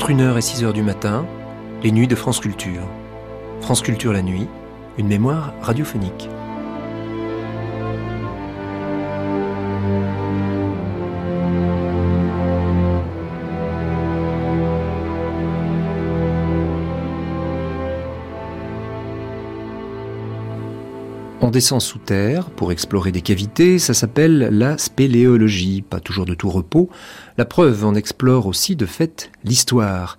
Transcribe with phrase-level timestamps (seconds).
[0.00, 1.26] Entre 1h et 6h du matin,
[1.82, 2.82] les nuits de France Culture.
[3.60, 4.46] France Culture la nuit,
[4.96, 6.28] une mémoire radiophonique.
[21.40, 26.34] On descend sous terre pour explorer des cavités, ça s'appelle la spéléologie, pas toujours de
[26.34, 26.90] tout repos.
[27.36, 30.18] La preuve, on explore aussi de fait l'histoire.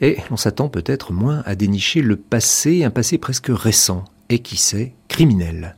[0.00, 4.56] Et on s'attend peut-être moins à dénicher le passé, un passé presque récent, et qui
[4.56, 5.76] sait, criminel.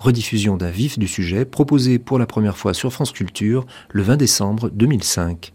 [0.00, 4.16] Rediffusion d'un vif du sujet proposé pour la première fois sur France Culture le 20
[4.16, 5.52] décembre 2005.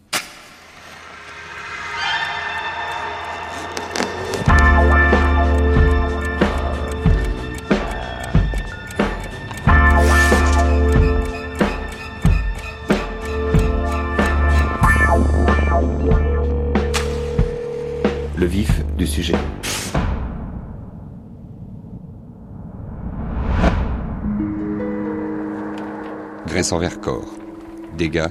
[26.72, 27.34] En Vercors.
[27.96, 28.28] Dégâts,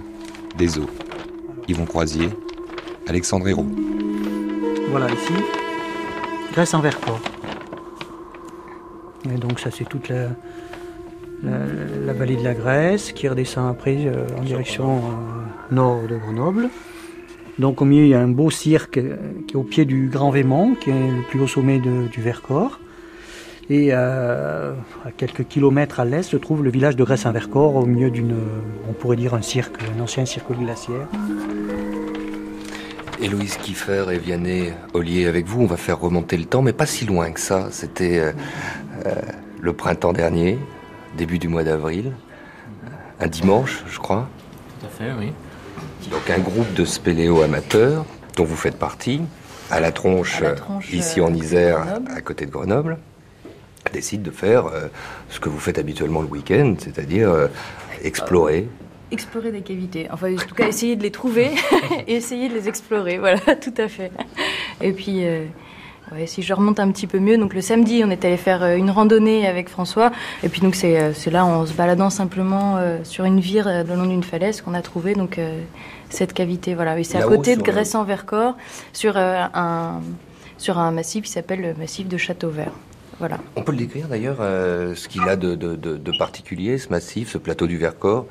[0.57, 0.89] des eaux.
[1.67, 2.29] Yvon Croisier,
[3.07, 3.67] Alexandre Hérault.
[4.89, 5.33] Voilà, ici,
[6.51, 7.21] Grèce en Vercors.
[9.31, 10.29] Et donc ça c'est toute la,
[11.43, 16.69] la, vallée de la Grèce qui redescend après euh, en direction euh, nord de Grenoble.
[17.59, 20.09] Donc au milieu il y a un beau cirque euh, qui est au pied du
[20.09, 22.79] Grand Vémont, qui est le plus haut sommet du Vercors.
[23.71, 24.73] Et euh,
[25.05, 28.35] à quelques kilomètres à l'est se trouve le village de Grèce-en-Vercors, au milieu d'une,
[28.89, 31.07] on pourrait dire un cirque, un ancien cirque glaciaire.
[33.21, 36.85] Héloïse Kiefer et Vianney Ollier avec vous, on va faire remonter le temps, mais pas
[36.85, 37.69] si loin que ça.
[37.71, 38.33] C'était euh,
[39.05, 39.15] euh,
[39.61, 40.59] le printemps dernier,
[41.15, 42.11] début du mois d'avril,
[43.21, 44.27] un dimanche, je crois.
[44.81, 45.31] Tout à fait, oui.
[46.11, 49.21] Donc un groupe de spéléo amateurs, dont vous faites partie,
[49.69, 50.43] à la tronche,
[50.91, 52.97] ici en Isère, à côté de Grenoble
[53.89, 54.87] décide de faire euh,
[55.29, 57.47] ce que vous faites habituellement le week-end, c'est-à-dire euh,
[58.03, 58.67] explorer.
[59.11, 60.07] Explorer des cavités.
[60.11, 61.51] Enfin, en tout cas, essayer de les trouver
[62.07, 63.17] et essayer de les explorer.
[63.17, 64.11] Voilà, tout à fait.
[64.81, 65.25] Et puis.
[65.25, 65.45] Euh,
[66.25, 68.89] si je remonte un petit peu mieux, donc le samedi, on est allé faire une
[68.89, 70.11] randonnée avec François,
[70.43, 74.21] et puis donc c'est là en se baladant simplement sur une vire le long d'une
[74.21, 75.39] falaise qu'on a trouvé donc
[76.09, 76.75] cette cavité.
[76.75, 78.57] Voilà, et c'est à côté de Grèce-en-Vercors,
[78.91, 80.01] sur un
[80.57, 82.17] sur un massif qui s'appelle le massif de
[83.55, 87.67] On peut le décrire d'ailleurs, euh, ce qu'il a de, particulier, ce massif, ce plateau
[87.67, 88.25] du Vercors?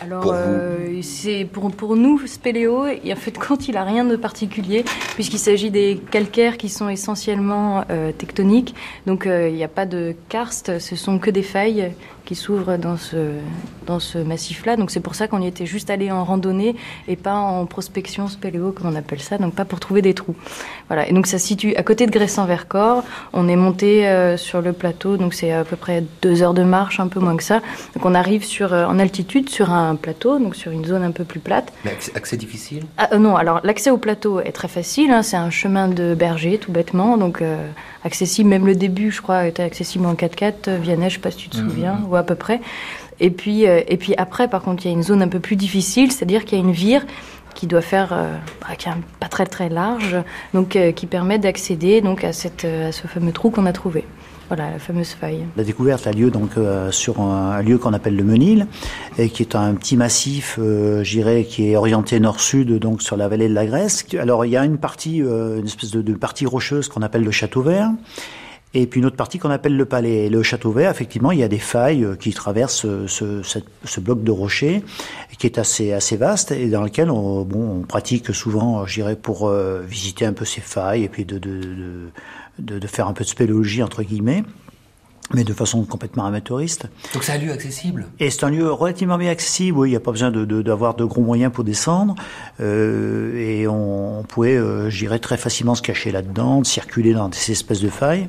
[0.00, 4.16] Alors, pour, euh, c'est pour, pour nous, Spéléo, en fait, quand il a rien de
[4.16, 4.84] particulier,
[5.14, 8.74] puisqu'il s'agit des calcaires qui sont essentiellement euh, tectoniques.
[9.06, 11.92] Donc, il n'y a pas de karst, ce sont que des failles
[12.24, 13.16] qui s'ouvre dans ce,
[13.86, 14.76] dans ce massif-là.
[14.76, 16.76] Donc c'est pour ça qu'on y était juste allé en randonnée
[17.08, 20.36] et pas en prospection spéléo, comme on appelle ça, donc pas pour trouver des trous.
[20.88, 21.08] Voilà.
[21.08, 23.04] Et donc ça se situe à côté de Gressan-Vercors.
[23.32, 26.62] On est monté euh, sur le plateau, donc c'est à peu près deux heures de
[26.62, 27.60] marche, un peu moins que ça.
[27.94, 31.12] Donc on arrive sur, euh, en altitude sur un plateau, donc sur une zone un
[31.12, 31.72] peu plus plate.
[31.84, 32.84] Mais accès, difficile?
[32.98, 35.10] Ah, euh, Non, alors l'accès au plateau est très facile.
[35.10, 35.22] Hein.
[35.22, 37.16] c'est un chemin de berger, tout bêtement.
[37.16, 37.42] Donc
[38.04, 40.80] accessible, même le début, je crois, était accessible en 4x4.
[40.80, 42.04] Vianney, je sais pas si tu te mmh, souviens, mmh.
[42.20, 42.60] À peu près.
[43.22, 45.38] Et puis, euh, et puis après, par contre, il y a une zone un peu
[45.40, 47.06] plus difficile, c'est-à-dire qu'il y a une vire
[47.54, 50.16] qui doit faire, euh, bah, qui est pas très très large,
[50.54, 54.04] donc euh, qui permet d'accéder donc à, cette, à ce fameux trou qu'on a trouvé.
[54.48, 55.44] Voilà, la fameuse faille.
[55.56, 56.50] La découverte a lieu donc
[56.90, 58.66] sur un, lieu qu'on appelle le Menil,
[59.16, 60.58] qui est un petit massif,
[61.00, 64.04] j'irais, qui est orienté nord-sud, donc sur la vallée de la Grèce.
[64.18, 67.62] Alors il y a une partie, une espèce de partie rocheuse qu'on appelle le Château
[67.62, 67.92] Vert,
[68.74, 70.28] et puis une autre partie qu'on appelle le palais.
[70.28, 74.00] Le château vert, effectivement, il y a des failles euh, qui traversent euh, ce, ce,
[74.00, 74.82] bloc de rocher
[75.38, 79.16] qui est assez assez vaste et dans lequel on, bon, on pratique souvent, je dirais,
[79.16, 81.60] pour euh, visiter un peu ces failles et puis de, de,
[82.60, 84.44] de, de faire un peu de spéléologie entre guillemets
[85.34, 86.88] mais de façon complètement amateuriste.
[87.14, 88.06] Donc c'est un lieu accessible?
[88.20, 91.02] Et c'est un lieu relativement bien accessible, oui, il n'y a pas besoin d'avoir de,
[91.02, 92.14] de, gros moyens pour descendre,
[92.60, 97.52] euh, et on, on pouvait, euh, j'irais très facilement se cacher là-dedans, circuler dans ces
[97.52, 98.28] espèces de failles.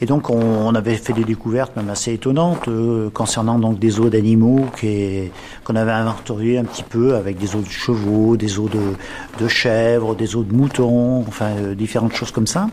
[0.00, 4.00] Et donc on, on avait fait des découvertes même assez étonnantes euh, concernant donc des
[4.00, 4.66] os d'animaux
[5.64, 8.94] qu'on avait inventoriés un petit peu avec des os de chevaux, des os de,
[9.42, 12.68] de chèvres, des os de moutons, enfin euh, différentes choses comme ça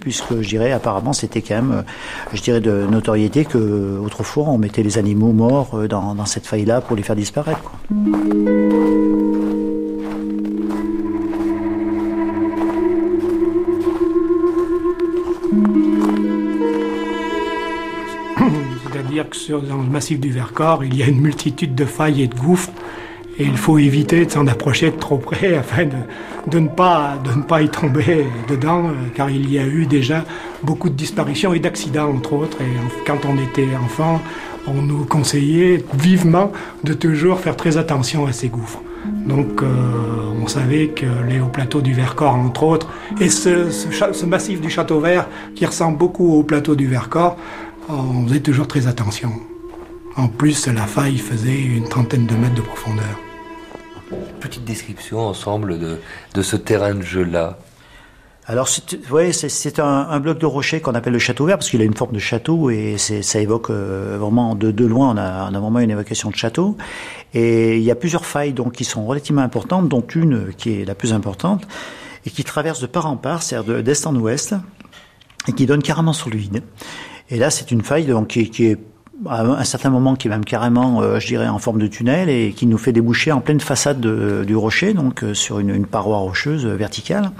[0.00, 1.82] puisque je dirais apparemment c'était quand même, euh,
[2.32, 6.96] je de notoriété que autrefois on mettait les animaux morts euh, dans, cette faille-là pour
[6.96, 7.72] les faire disparaître.
[18.92, 22.28] C'est-à-dire que dans le massif du Vercors, il y a une multitude de failles et
[22.28, 22.70] de gouffres
[23.38, 27.38] Et il faut éviter de s'en approcher de trop près afin de, ne pas, de
[27.38, 30.24] ne pas y tomber dedans, car il y a eu déjà
[30.62, 32.58] beaucoup de disparitions et d'accidents, entre autres.
[32.60, 34.20] Et quand on était enfant,
[34.66, 36.52] on nous conseillait vivement
[36.84, 38.80] de toujours faire très attention à ces gouffres.
[39.26, 39.66] Donc euh,
[40.40, 42.88] on savait que les hauts plateaux du Vercors, entre autres,
[43.20, 47.36] et ce, ce, massif du Château Vert, qui ressemble beaucoup au plateau du Vercors,
[47.88, 49.32] on faisait toujours très attention.
[50.16, 53.18] En plus, la faille faisait une trentaine de mètres de profondeur.
[54.40, 55.98] Petite description ensemble de,
[56.34, 57.58] de ce terrain de jeu-là.
[58.46, 61.96] Alors, c'est un, bloc de rocher qu'on appelle le château vert parce qu'il a une
[61.96, 65.14] forme de château et ça évoque euh, vraiment de, de loin.
[65.14, 66.76] On a, on a, vraiment une évocation de château.
[67.32, 70.84] Et il y a plusieurs failles donc qui sont relativement importantes, dont une qui est
[70.84, 71.66] la plus importante
[72.26, 74.54] et qui traverse de part en part, c'est-à-dire d'est en ouest,
[75.48, 76.62] et qui donne carrément sur le vide.
[77.30, 78.78] Et là, c'est une faille donc, qui, qui est
[79.26, 82.28] à un certain moment qui est même carrément, euh, je dirais, en forme de tunnel
[82.28, 86.18] et qui nous fait déboucher en pleine façade du rocher, donc euh, sur une, paroi
[86.18, 87.30] rocheuse euh, verticale,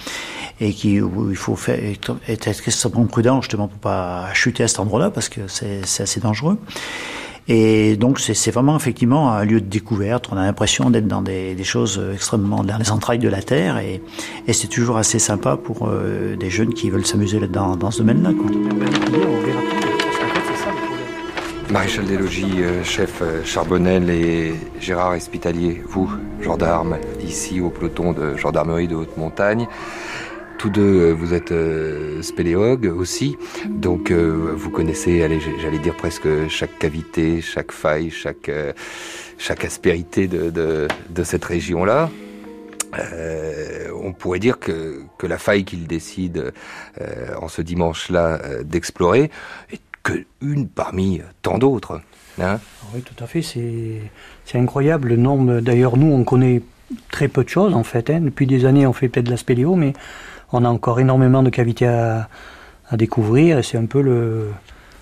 [0.60, 5.10] et qui où il faut être, extrêmement prudent justement pour pas chuter à cet endroit-là
[5.10, 6.58] parce que c'est assez dangereux.
[7.48, 10.28] Et donc c'est vraiment effectivement un lieu de découverte.
[10.30, 14.00] On a l'impression d'être dans des, choses extrêmement dans les entrailles de la terre, et,
[14.46, 18.30] et c'est toujours assez sympa pour des jeunes qui veulent s'amuser dans, dans ce domaine-là.
[21.72, 26.06] Maréchal des logis, euh, chef euh, Charbonnel et Gérard Espitalier, vous,
[26.42, 29.66] gendarme, ici au peloton de gendarmerie de haute montagne.
[30.58, 31.54] Tous deux, euh, vous êtes
[32.22, 33.38] spéléologues aussi,
[33.70, 35.26] donc vous connaissez,
[35.62, 38.50] j'allais dire presque chaque cavité, chaque faille, chaque,
[39.38, 42.10] chaque aspérité de, de, cette région-là.
[43.94, 46.52] On pourrait dire que, que la faille qu'il décide
[47.00, 49.30] euh, en ce dimanche-là d'explorer
[50.02, 52.00] que une parmi tant d'autres.
[52.40, 52.58] Hein
[52.94, 53.43] oui, tout à fait.
[53.43, 55.60] C'est incroyable le nombre.
[55.60, 56.62] D'ailleurs, nous, on connaît
[57.10, 58.10] très peu de choses en fait.
[58.10, 58.20] Hein.
[58.20, 59.93] Depuis des années, on fait peut-être de la mais
[60.52, 62.28] on a encore énormément de cavités à,
[62.93, 63.58] découvrir.
[63.58, 64.50] Et c'est un peu le.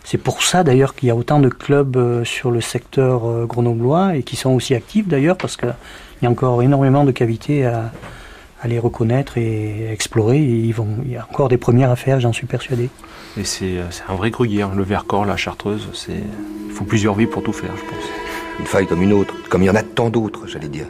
[0.05, 3.47] C'est pour ça d'ailleurs qu'il y a autant de clubs euh, sur le secteur euh,
[3.47, 5.75] grenoblois et qui sont aussi actifs d'ailleurs parce qu'il
[6.23, 7.93] y a encore énormément de cavités à,
[8.61, 10.39] à les reconnaître et explorer.
[10.39, 12.91] ils vont, il y a encore des premières à faire, j'en suis persuadé.
[13.39, 17.43] Et c'est euh, un vrai gruyère, le Vercors, la Chartreuse, il faut plusieurs vies pour
[17.43, 18.05] tout faire, je pense.
[18.59, 20.87] Une faille comme une autre, comme il y en a tant d'autres, j'allais dire.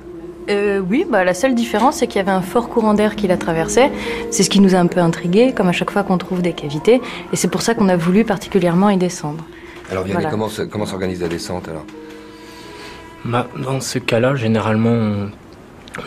[0.49, 3.29] Euh, oui, bah, la seule différence, c'est qu'il y avait un fort courant d'air qui
[3.29, 3.93] la traversait.
[4.31, 6.55] C'est ce qui nous a un peu intrigués, comme à chaque fois qu'on trouve des
[6.55, 7.01] cavités.
[7.33, 9.45] Et c'est pour ça qu'on a voulu particulièrement y descendre.
[9.91, 11.85] Alors, Vianney, comment, comment s'organise la descente alors?
[13.25, 15.31] Bah, Dans ce cas-là, généralement, on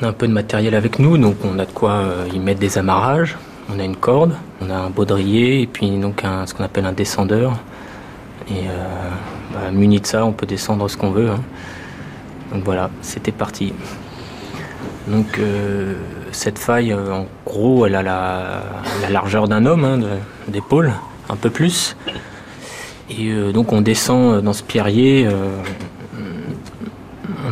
[0.02, 2.60] a un peu de matériel avec nous, donc on a de quoi euh, y mettre
[2.60, 3.38] des amarrages.
[3.74, 6.86] On a une corde, on a un baudrier et puis donc un, ce qu'on appelle
[6.86, 7.54] un descendeur.
[8.50, 9.10] Et euh,
[9.54, 11.30] bah, muni de ça, on peut descendre ce qu'on veut.
[11.30, 11.42] Hein.
[12.54, 13.74] Donc voilà, c'était parti.
[15.08, 15.96] Donc euh,
[16.32, 18.62] cette faille, en gros, elle a la,
[19.10, 20.00] largeur d'un homme, hein,
[20.48, 20.92] d'épaule,
[21.30, 21.96] un peu plus.
[23.10, 25.28] Et donc on descend dans ce pierrier,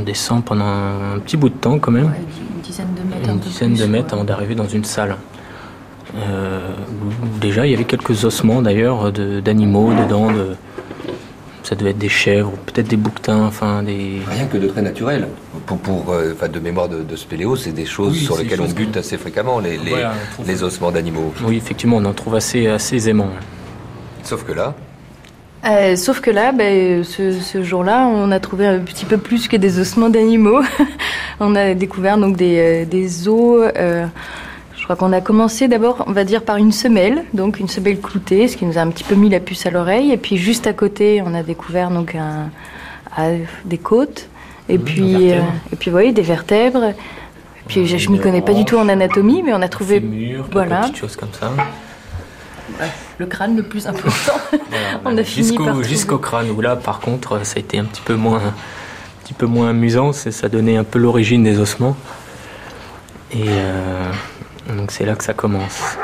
[0.01, 2.11] on descend pendant un petit bout de temps quand même.
[2.55, 3.29] une dizaine de mètres.
[3.29, 5.15] Une dizaine de mètres avant d'arriver dans une salle.
[6.17, 6.59] Euh,
[7.39, 10.31] déjà, il y avait quelques ossements d'ailleurs d'animaux dedans.
[10.31, 10.55] De,
[11.63, 14.21] ça devait être des chèvres, peut-être des bouquetins, enfin des.
[14.27, 15.27] Rien que de très naturel.
[15.67, 18.97] Pour, pour euh, de mémoire de, de spéléo, c'est des choses sur lesquelles on bute
[18.97, 19.79] assez fréquemment, les,
[20.45, 21.33] les, ossements d'animaux.
[21.45, 23.29] Oui, effectivement, on en trouve assez, assez aisément.
[24.23, 24.73] Sauf que là.
[25.63, 29.47] Euh, sauf que là, ben, ce, ce jour-là, on a trouvé un petit peu plus
[29.47, 30.61] que des ossements d'animaux.
[31.39, 33.71] on a découvert donc des, des os.
[34.81, 37.99] Je crois qu'on a commencé d'abord, on va dire, par une semelle, donc une semelle
[37.99, 40.11] cloutée, ce qui nous a un petit peu mis la puce à l'oreille.
[40.11, 42.49] Et puis juste à côté, on a découvert donc un,
[43.63, 44.27] des côtes,
[44.69, 45.41] et mmh, puis euh,
[45.71, 46.83] et puis voyez des vertèbres.
[46.85, 46.95] Et
[47.67, 50.47] puis je, ne m'y connais pas du tout en anatomie, mais on a trouvé fémur,
[50.51, 51.51] voilà, des choses comme ça.
[53.17, 54.33] Le crâne le plus important.
[55.05, 58.01] on a fini jusqu'au jusqu'au crâne où là, par contre, ça a été un petit
[58.01, 60.13] peu moins un petit peu moins amusant.
[60.13, 61.95] Ça donnait un peu l'origine des ossements.
[63.31, 64.11] Et euh,
[64.75, 65.97] donc c'est là que ça commence.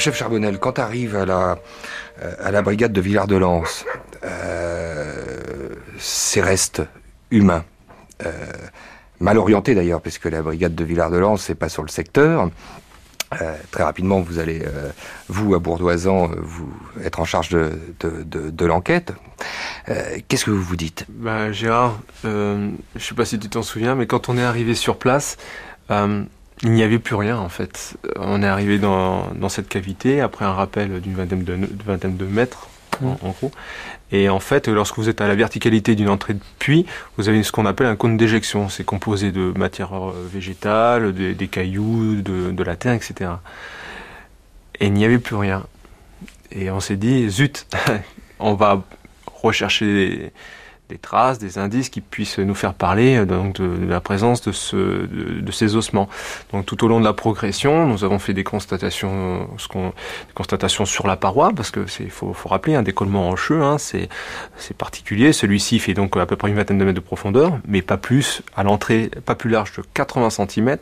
[0.00, 1.58] Chef Charbonnel, quand tu arrives à la,
[2.22, 3.64] euh, à la brigade de Villard-de-Lans,
[4.24, 6.82] euh, ces restes
[7.30, 7.64] humains,
[8.24, 8.32] euh,
[9.20, 12.50] mal orienté d'ailleurs, puisque la brigade de Villard-de-Lans n'est pas sur le secteur.
[13.70, 14.64] Très rapidement, vous allez,
[15.28, 16.72] vous, à Bourdoisan, vous
[17.04, 19.12] être en charge de, de, de, l'enquête.
[19.86, 21.06] Qu'est-ce que vous vous dites?
[21.08, 24.74] Bah, Gérard, je ne sais pas si tu t'en souviens, mais quand on est arrivé
[24.74, 25.36] sur place,
[26.62, 27.96] il n'y avait plus rien en fait.
[28.16, 32.24] On est arrivé dans, dans cette cavité après un rappel d'une vingtaine de, vingtaine de
[32.26, 32.68] mètres
[33.02, 33.50] en, en, gros.
[34.12, 36.84] Et en fait, lorsque vous êtes à la verticalité d'une entrée de puits,
[37.16, 38.68] vous avez ce qu'on appelle un cône d'éjection.
[38.68, 43.30] C'est composé de matière euh, végétale, des cailloux, de, de, la terre, etc.
[44.80, 45.64] Et il n'y avait plus rien.
[46.50, 47.66] Et on s'est dit, zut,
[48.38, 48.82] on va
[49.42, 50.32] rechercher
[50.90, 54.76] des traces, des indices qui puissent nous faire parler euh, de, la présence de, ce,
[54.76, 56.08] de, ces ossements.
[56.52, 59.48] Donc tout au long de la progression, nous avons fait des constatations
[60.84, 64.08] sur la paroi, parce que c'est faut, faut rappeler un décollement rocheux, hein, c'est,
[64.56, 65.32] c'est particulier.
[65.32, 68.42] Celui-ci fait donc à peu près une vingtaine de mètres de profondeur, mais pas plus
[68.56, 70.76] à l'entrée, pas plus large de 80 cm,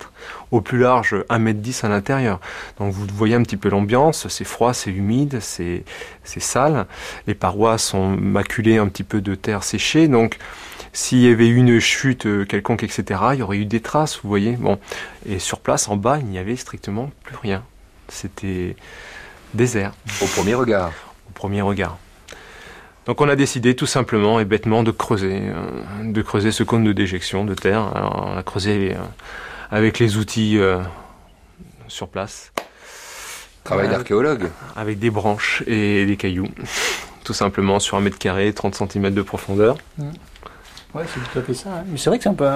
[0.50, 2.40] au plus large 1 m 10 à l'intérieur.
[2.78, 5.84] Donc vous voyez un petit peu l'ambiance, c'est froid, c'est humide, c'est,
[6.24, 6.86] sale.
[7.26, 10.38] Les parois sont maculées un petit peu de terre séchée donc,
[10.92, 14.20] s'il y avait eu une chute euh, quelconque, etc., il y aurait eu des traces,
[14.22, 14.56] vous voyez.
[14.56, 14.78] Bon,
[15.26, 17.62] et sur place, en bas, il n'y avait strictement plus rien.
[18.08, 18.74] C'était
[19.54, 19.92] désert.
[20.22, 20.92] Au premier regard.
[21.28, 21.98] Au premier regard.
[23.06, 26.84] Donc on a décidé tout simplement et bêtement de creuser, euh, de creuser ce cône
[26.84, 27.90] de déjection de terre.
[27.94, 28.98] Alors, on a creusé euh,
[29.70, 30.58] avec les outils
[31.88, 32.52] sur place.
[33.64, 34.50] Travail d'archéologue.
[34.76, 36.48] Avec des branches et des cailloux
[37.28, 39.76] tout simplement sur un mètre carré, 30 cm de profondeur.
[39.98, 40.04] Mmh.
[40.94, 41.68] Ouais, c'est tout à fait ça.
[41.68, 41.84] Hein.
[41.86, 42.48] Mais c'est vrai que c'est un peu.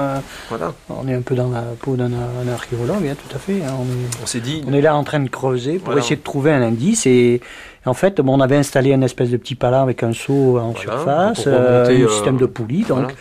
[0.48, 0.72] Voilà.
[0.88, 2.10] On est un peu dans la peau d'un
[2.50, 3.62] archéologue, hein, tout à fait.
[3.62, 3.74] Hein.
[4.22, 4.64] On s'est dit.
[4.66, 7.04] On est là en train de creuser pour essayer de trouver un indice.
[7.04, 7.42] Et,
[7.84, 10.74] en fait, bon, on avait installé une espèce de petit palan avec un seau en
[10.74, 13.12] surface, euh, un euh, système de poulie, donc.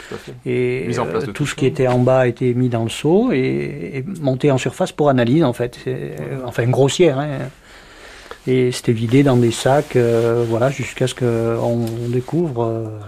[0.46, 4.06] et euh, tout ce qui était en bas a été mis dans le seau et,
[4.22, 5.80] monté en surface pour analyse, en fait.
[6.46, 7.20] Enfin, grossière.
[7.20, 7.50] Hein
[8.48, 12.64] et c'était vidé dans des sacs, euh, voilà, jusqu'à ce qu'on découvre.
[12.64, 13.00] Euh,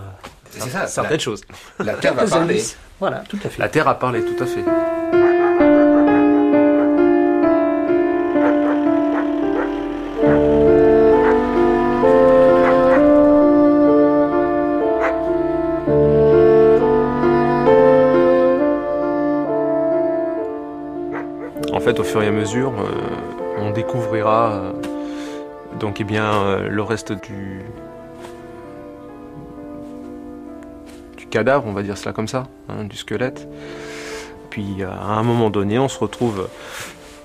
[0.51, 1.41] c'est ça, certaines choses.
[1.79, 2.61] La Terre a parlé.
[2.99, 3.59] Voilà, tout à fait.
[3.59, 5.22] La Terre a parlé, tout à fait.
[22.13, 24.71] Fur et à mesure, euh, on découvrira
[25.79, 27.61] donc eh bien, euh, le reste du,
[31.31, 33.47] cadavre, on va dire cela comme ça, hein, du squelette.
[34.51, 36.47] Puis euh, à un moment donné, on se retrouve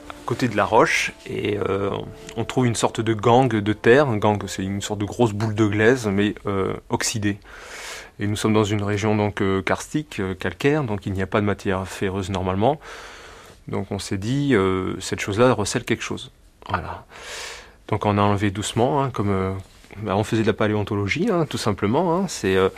[0.08, 1.90] à côté de la roche et euh,
[2.38, 4.08] on trouve une sorte de gang de terre.
[4.08, 6.34] Un gang, c'est une sorte de grosse boule de glaise, mais
[6.88, 7.36] oxydée.
[8.20, 11.46] Et nous sommes dans une région donc karstique, calcaire, donc il n'y a pas de
[11.46, 12.80] matière ferreuse normalement.
[13.68, 14.54] Donc on s'est dit,
[14.98, 16.30] cette chose-là recèle quelque chose.
[16.68, 17.04] Voilà.
[17.88, 19.52] Donc on a enlevé doucement, hein, comme euh,
[19.98, 22.16] bah, on faisait de la paléontologie, hein, tout simplement.
[22.16, 22.26] Hein.
[22.28, 22.68] c'est euh,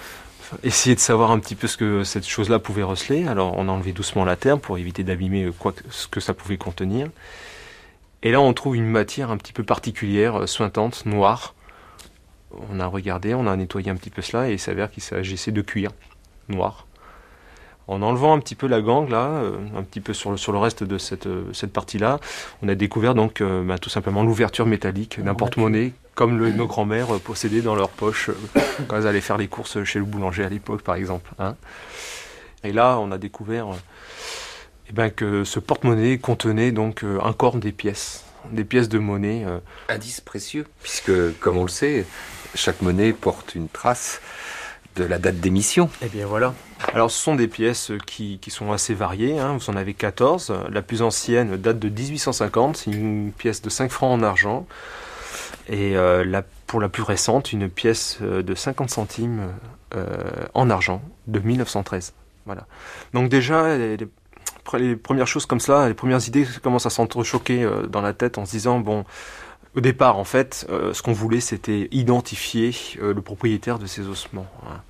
[0.62, 3.26] essayer de savoir un petit peu ce que cette chose-là pouvait receler.
[3.26, 6.58] Alors on a enlevé doucement la terre pour éviter d'abîmer euh, ce que ça pouvait
[6.58, 7.08] contenir.
[8.22, 11.54] Et là on trouve une matière un petit peu particulière, sointante, noire.
[12.70, 15.52] On a regardé, on a nettoyé un petit peu cela et il s'avère qu'il s'agissait
[15.52, 15.90] de cuir
[16.48, 16.86] noir
[17.90, 20.52] en enlevant un petit peu la gangue là, euh, un petit peu sur le, sur
[20.52, 22.20] le reste de cette, euh, cette partie-là,
[22.62, 27.08] on a découvert donc euh, bah, tout simplement l'ouverture métallique d'un porte-monnaie comme nos grands-mères
[27.18, 28.30] possédaient dans leur poche
[28.88, 31.30] quand elles allaient faire les courses chez le boulanger à l'époque par exemple.
[31.38, 31.56] Hein.
[32.62, 33.68] Et là, on a découvert
[34.88, 39.46] eh ben, que ce porte-monnaie contenait donc un corps des pièces, des pièces de monnaie.
[39.88, 42.04] Indice précieux, puisque comme on le sait,
[42.54, 44.20] chaque monnaie porte une trace
[44.96, 45.88] de la date d'émission.
[46.02, 46.54] Eh bien voilà.
[46.92, 49.56] Alors ce sont des pièces qui, qui sont assez variées, hein.
[49.58, 50.52] vous en avez 14.
[50.70, 54.66] La plus ancienne date de 1850, c'est une pièce de 5 francs en argent.
[55.68, 59.52] Et euh, pour la plus récente, une pièce euh, de 50 centimes
[59.94, 60.06] euh,
[60.54, 62.12] en argent de 1913.
[62.46, 62.66] Voilà.
[63.14, 68.00] Donc déjà, les, les, premières choses comme ça, les premières idées commencent à s'entrechoquer dans
[68.00, 69.04] la tête en se disant, bon,
[69.76, 74.46] au départ, en fait, ce qu'on voulait, c'était identifier le propriétaire de ces ossements.
[74.66, 74.80] Hein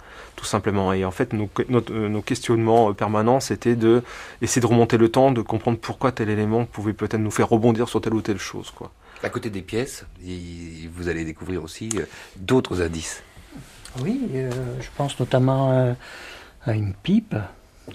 [0.40, 0.92] tout simplement.
[0.94, 4.02] Et en fait, nos, nos, questionnements permanents, c'était de
[4.40, 7.88] essayer de remonter le temps, de comprendre pourquoi tel élément pouvait peut-être nous faire rebondir
[7.90, 8.70] sur telle ou telle chose.
[8.70, 8.90] Quoi.
[9.22, 10.06] À côté des pièces,
[10.94, 12.06] vous allez découvrir aussi euh,
[12.36, 13.22] d'autres indices.
[14.02, 15.92] Oui, euh, je pense notamment euh,
[16.64, 17.36] à une pipe.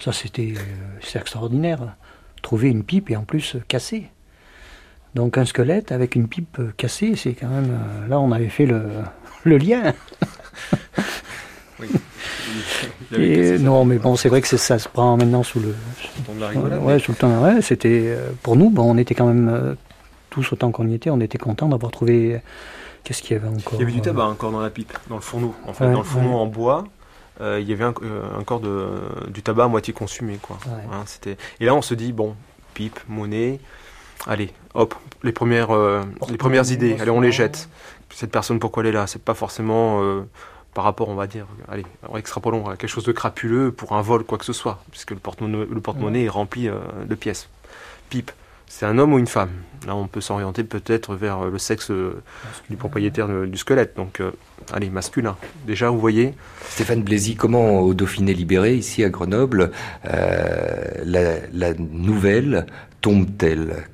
[0.00, 0.54] Ça, c'était
[1.14, 1.96] extraordinaire.
[2.42, 4.08] Trouver une pipe et en plus cassée.
[5.16, 7.76] Donc un squelette avec une pipe cassée, c'est quand même...
[8.08, 8.82] là, on avait fait le,
[9.44, 9.94] le lien.
[11.80, 11.88] oui.
[13.60, 15.74] non, mais bon, c'est vrai que ça se prend maintenant sous le.
[16.00, 16.82] Sous le temps de la rigolade.
[16.82, 17.42] Ouais, sous le temps.
[17.42, 18.70] Ouais, c'était euh, pour nous.
[18.70, 19.74] Bon, on était quand même euh,
[20.30, 22.40] tous autant qu'on y était, on était contents d'avoir trouvé.
[23.04, 25.14] Qu'est-ce qu'il y avait encore Il y avait du tabac encore dans la pipe, dans
[25.14, 25.54] le fourneau.
[25.66, 26.84] En fait, dans le fourneau en bois,
[27.40, 28.88] il y avait encore de,
[29.28, 30.38] du tabac à moitié consumé.
[30.42, 30.58] Quoi.
[30.66, 31.36] Hein, c'était...
[31.60, 32.34] Et là, on se dit, bon,
[32.74, 33.60] pipe, monnaie,
[34.26, 35.70] allez, hop, les premières,
[36.28, 37.68] les premières idées, allez, on les jette.
[38.10, 39.06] Cette personne, pourquoi elle est là?
[39.06, 40.24] C'est pas forcément
[40.76, 41.86] par rapport, on va dire, allez,
[42.18, 45.16] extrapolons à quelque chose de crapuleux pour un vol, quoi que ce soit, puisque le
[45.16, 46.74] porte-monnaie, est rempli euh,
[47.08, 47.48] de pièces.
[48.10, 48.30] Pipe,
[48.66, 49.52] c'est un homme ou une femme?
[49.86, 52.22] Là, on peut s'orienter peut-être vers euh, le sexe euh,
[52.68, 53.96] du propriétaire du squelette.
[53.96, 54.20] Donc,
[54.70, 55.38] allez, masculin.
[55.66, 56.34] Déjà, vous voyez.
[56.68, 59.70] Stéphane Blaisy, comment au Dauphiné libéré, ici à Grenoble,
[60.04, 62.66] la, nouvelle
[63.00, 63.88] tombe-t-elle?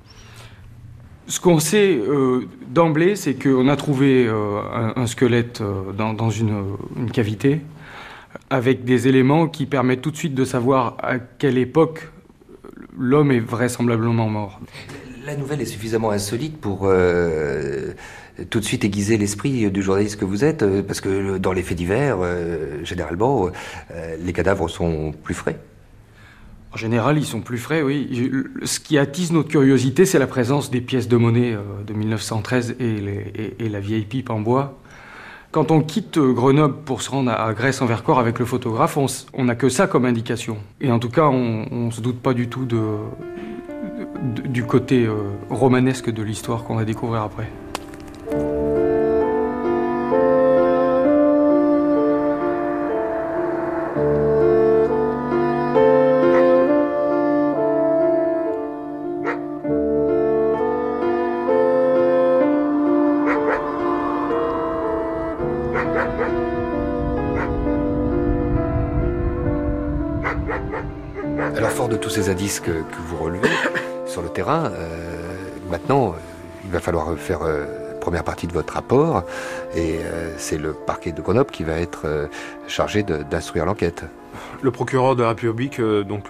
[1.32, 4.60] Ce qu'on sait euh, d'emblée, c'est qu'on a trouvé euh,
[4.94, 6.76] un, squelette euh, dans, une,
[7.10, 7.62] cavité
[8.50, 12.10] avec des éléments qui permettent tout de suite de savoir à quelle époque
[12.98, 14.60] l'homme est vraisemblablement mort.
[15.24, 16.80] La nouvelle est suffisamment insolite pour
[18.50, 21.78] tout de suite aiguiser l'esprit du journaliste que vous êtes, parce que dans les faits
[21.78, 22.18] divers,
[22.82, 23.48] généralement,
[24.22, 25.58] les cadavres sont plus frais.
[26.72, 28.30] En général, ils sont plus frais, oui.
[28.64, 32.76] Ce qui attise notre curiosité, c'est la présence des pièces de monnaie euh, de 1913
[32.80, 34.78] et, la vieille pipe en bois.
[35.50, 38.96] Quand on quitte euh, Grenoble pour se rendre à Grèce en Vercors avec le photographe,
[39.34, 40.56] on n'a que ça comme indication.
[40.80, 42.66] Et en tout cas, on ne se doute pas du tout
[44.24, 45.14] du côté euh,
[45.50, 47.50] romanesque de l'histoire qu'on va découvrir après.
[72.12, 73.48] Ces indices que, vous relevez
[74.06, 75.32] sur le terrain, euh,
[75.70, 76.14] maintenant,
[76.62, 77.64] il va falloir faire euh,
[78.02, 79.24] première partie de votre rapport,
[79.74, 82.28] et euh, c'est le parquet de Grenoble qui va être
[82.66, 84.04] chargé d'instruire l'enquête.
[84.60, 86.28] Le procureur de la République, donc,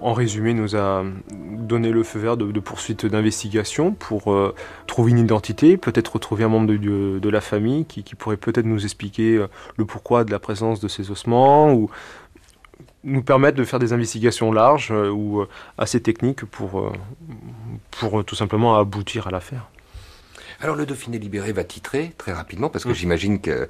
[0.00, 1.02] en résumé, nous a
[1.32, 4.36] donné le feu vert de, poursuite d'investigation pour
[4.86, 8.84] trouver une identité, peut-être retrouver un membre de, la famille qui, qui pourrait peut-être nous
[8.84, 9.44] expliquer
[9.76, 11.90] le pourquoi de la présence de ces ossements ou
[13.04, 16.92] nous permettre de faire des investigations larges euh, ou euh, assez techniques pour, euh,
[17.90, 19.68] pour tout simplement aboutir à l'affaire.
[20.60, 22.94] Alors le Dauphiné libéré va titrer très rapidement parce que mmh.
[22.94, 23.68] j'imagine que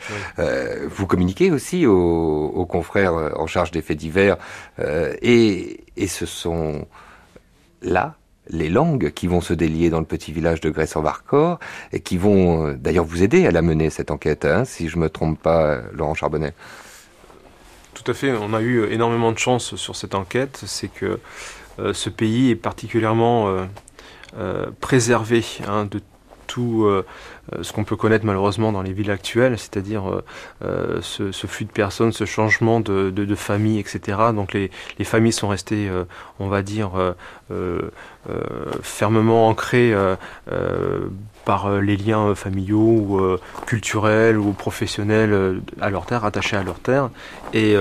[0.89, 4.37] vous communiquez aussi aux, confrères en charge des faits divers
[4.79, 6.87] et, et, ce sont
[7.83, 8.17] là
[8.49, 11.59] les langues qui vont se délier dans le petit village de Grèce-en-Varcor
[11.93, 15.09] et qui vont d'ailleurs vous aider à la mener cette enquête, hein, si je me
[15.09, 16.55] trompe pas, Laurent Charbonnet.
[17.95, 21.21] Tout à fait, on a eu énormément de chance sur cette enquête, c'est que
[21.79, 23.65] euh, ce pays est particulièrement euh,
[24.39, 26.01] euh, préservé hein, de
[26.51, 26.87] tout
[27.63, 30.23] ce qu'on peut connaître malheureusement dans les villes actuelles, c'est-à-dire
[30.61, 34.19] ce, flux de personnes, ce changement de, famille, etc.
[34.35, 35.89] Donc les, les, familles sont restées,
[36.39, 36.91] on va dire,
[38.83, 39.95] fermement ancrées
[41.45, 46.63] par euh, les liens euh, familiaux euh, culturels ou professionnels à leur terre, attachés à
[46.63, 47.11] leur terre.
[47.53, 47.77] Et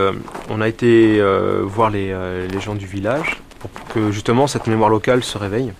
[0.50, 1.22] on a été
[1.64, 5.74] voir les gens du village pour que justement cette mémoire locale se réveille.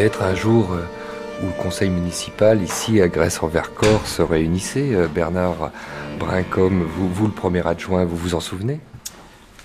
[0.00, 0.82] Être un jour euh,
[1.42, 4.94] où le conseil municipal, ici à Grèce-en-Vercors, se réunissait.
[4.94, 5.70] Euh, Bernard
[6.18, 8.80] Brincom, vous, vous, le premier adjoint, vous vous en souvenez?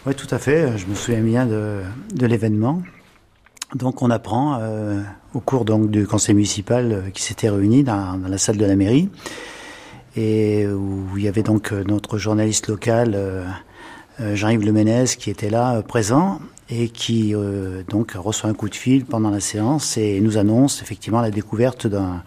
[0.06, 0.78] Oui, tout à fait.
[0.78, 1.82] Je me souviens bien de,
[2.26, 2.82] l'événement.
[3.76, 5.02] Donc on apprend euh,
[5.34, 9.10] au cours donc, du conseil municipal qui s'était réuni dans, la salle de la mairie
[10.16, 13.46] et où il y avait donc notre journaliste local
[14.20, 19.06] Jean-Yves Leménez qui était là présent et qui euh, donc reçoit un coup de fil
[19.06, 22.24] pendant la séance et nous annonce effectivement la découverte d'un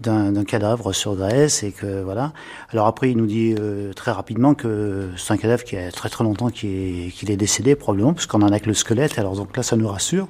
[0.00, 2.32] d'un cadavre sur Grèce et que voilà.
[2.70, 6.08] Alors après, il nous dit euh, très rapidement que c'est un cadavre qui a très
[6.08, 9.18] très longtemps qu'il est, qu'il est décédé probablement puisqu'on en a que le squelette.
[9.18, 10.26] Alors donc là, ça nous rassure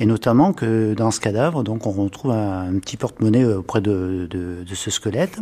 [0.00, 4.64] et notamment que dans ce cadavre, donc on retrouve un, petit porte-monnaie auprès de, de,
[4.68, 5.38] de ce squelette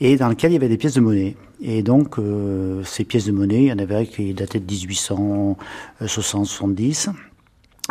[0.00, 1.36] et dans lequel il y avait des pièces de monnaie.
[1.62, 4.72] Et donc, euh, ces pièces de monnaie, il y en avait qui dataient de
[6.00, 7.10] 1860-70.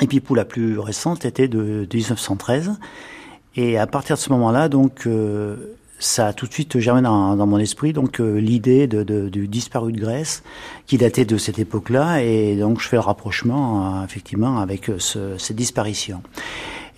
[0.02, 2.80] Et puis, pour la plus récente, était de 1913.
[3.56, 7.36] Et à partir de ce moment-là, donc, euh, ça a tout de suite germé dans,
[7.46, 10.44] mon esprit donc euh, l'idée du disparu de Grèce
[10.88, 15.38] qui datait de cette époque-là et donc je fais le rapprochement euh, effectivement avec ce,
[15.38, 16.22] cette disparition.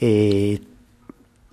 [0.02, 0.62] Et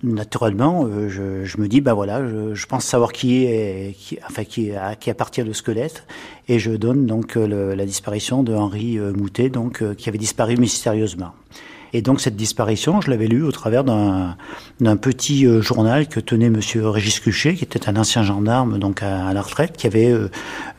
[0.03, 4.43] naturellement, euh, je, je, me dis, bah voilà, je, pense savoir qui est, qui, enfin
[4.43, 6.05] qui, à, qui appartient le squelette,
[6.47, 11.33] et je donne donc le, la disparition de Henri Moutet, donc qui avait disparu mystérieusement.
[11.93, 14.35] Et donc cette disparition, je l'avais lu au travers d'un
[14.97, 19.33] petit euh, journal que tenait Monsieur Régis Cuchet, qui était un ancien gendarme donc à,
[19.33, 20.29] la retraite, qui avait euh,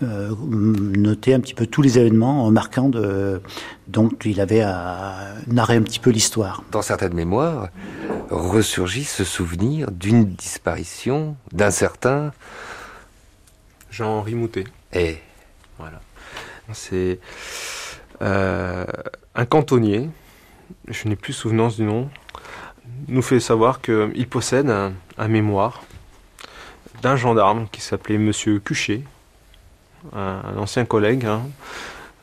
[0.03, 3.42] euh, noté un petit peu tous les événements marquants de
[3.88, 4.64] donc il avait
[5.49, 6.62] narré un petit peu l'histoire.
[6.70, 7.70] Dans certaines mémoires,
[8.31, 12.31] ressurgit ce souvenir d'une disparition d'un certain
[13.90, 14.64] Jean-Henri Moutet.
[14.92, 15.18] Et
[15.77, 16.01] voilà,
[16.73, 17.18] c'est
[18.20, 20.09] un cantonnier
[20.88, 22.09] je n'ai plus souvenance du nom,
[23.09, 25.83] nous fait savoir qu'il possède un, mémoire
[27.02, 29.02] d'un gendarme qui s'appelait Monsieur Cuchet,
[30.14, 31.42] un, ancien collègue, hein,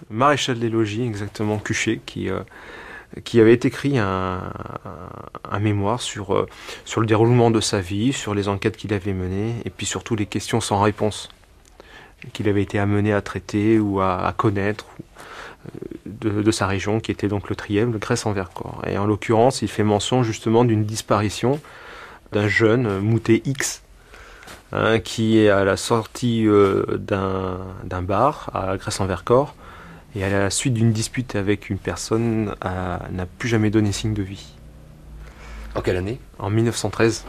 [0.10, 2.42] maréchal des logis exactement, Cuchet, qui, euh,
[3.24, 4.52] qui avait écrit un,
[5.60, 6.48] mémoire sur, euh,
[6.86, 10.16] sur le déroulement de sa vie, sur les enquêtes qu'il avait menées, et puis surtout
[10.16, 11.30] les questions sans réponse
[12.34, 14.86] qu'il avait été amené à traiter ou à connaître,
[16.06, 18.82] de, sa région, qui était donc le Trièvre, Grèce en Vercors.
[18.88, 21.60] Et en l'occurrence, il fait mention justement d'une disparition
[22.32, 23.82] d'un jeune Moutet X,
[24.72, 29.56] hein, qui est à la sortie euh, d'un bar à Grèce en Vercors,
[30.16, 34.24] et à la suite d'une dispute avec une personne, n'a plus jamais donné signe de
[34.24, 34.54] vie.
[35.76, 36.20] En quelle année?
[36.40, 37.26] En 1913.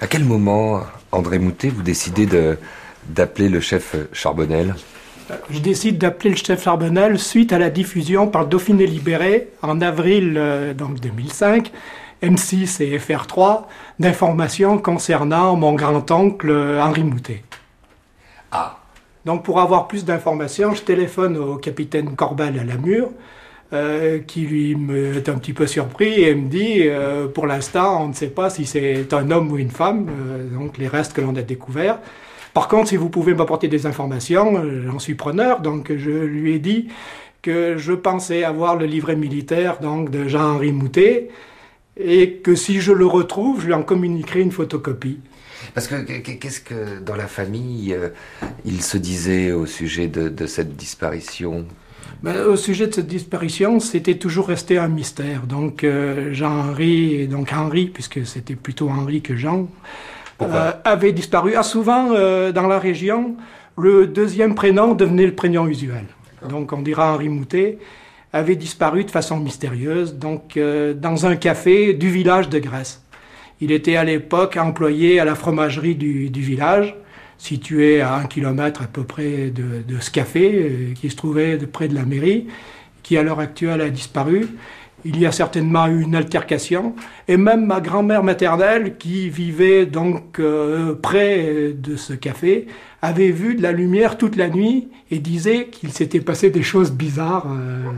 [0.00, 2.26] À quel moment, André Moutet, vous décidez
[3.08, 4.74] d'appeler le chef Charbonnel?
[5.50, 10.34] Je décide d'appeler le chef Charbonnel suite à la diffusion par Dauphiné Libéré en avril
[10.36, 11.72] euh, donc 2005,
[12.22, 13.62] M6 et FR3,
[13.98, 17.42] d'informations concernant mon grand-oncle euh, Henri Moutet.
[18.52, 18.78] Ah.
[19.24, 23.08] Donc pour avoir plus d'informations, je téléphone au capitaine Corbel à la mur,
[23.72, 26.82] euh, qui lui me est un petit peu surpris et me dit
[27.32, 30.06] pour l'instant on ne sait pas si c'est un homme ou une femme,
[30.52, 31.98] donc les restes que l'on a découverts.
[32.54, 35.60] Par contre, si vous pouvez m'apporter des informations, euh, j'en suis preneur.
[35.60, 36.88] Donc, je lui ai dit
[37.42, 41.28] que je pensais avoir le livret militaire donc, de Jean-Henri Moutet
[41.98, 45.18] et que si je le retrouve, je lui en communiquerai une photocopie.
[45.74, 48.10] Parce que qu'est-ce que dans la famille euh,
[48.64, 51.64] il se disait au sujet de, cette disparition?
[52.22, 55.46] Ben, Au sujet de cette disparition, c'était toujours resté un mystère.
[55.46, 59.68] Donc euh, Jean-Henri, donc Henri, puisque c'était plutôt Henri que Jean,
[60.42, 61.54] euh, avait disparu.
[61.56, 63.36] Ah, souvent, euh, dans la région,
[63.78, 66.04] le deuxième prénom devenait le prénom usuel.
[66.48, 67.78] Donc, on dira Henri Moutet
[68.32, 73.00] avait disparu de façon mystérieuse, donc euh, dans un café du village de Grèce.
[73.60, 76.96] Il était à l'époque employé à la fromagerie du, du, village,
[77.38, 81.86] situé à un kilomètre à peu près de, de ce café, qui se trouvait près
[81.86, 82.48] de la mairie,
[83.04, 84.48] qui à l'heure actuelle a disparu
[85.04, 86.94] il y a certainement eu une altercation,
[87.28, 92.66] et même ma grand-mère maternelle, qui vivait donc euh, près de ce café,
[93.02, 96.90] avait vu de la lumière toute la nuit et disait qu'il s'était passé des choses
[96.90, 97.46] bizarres.
[97.50, 97.90] Euh.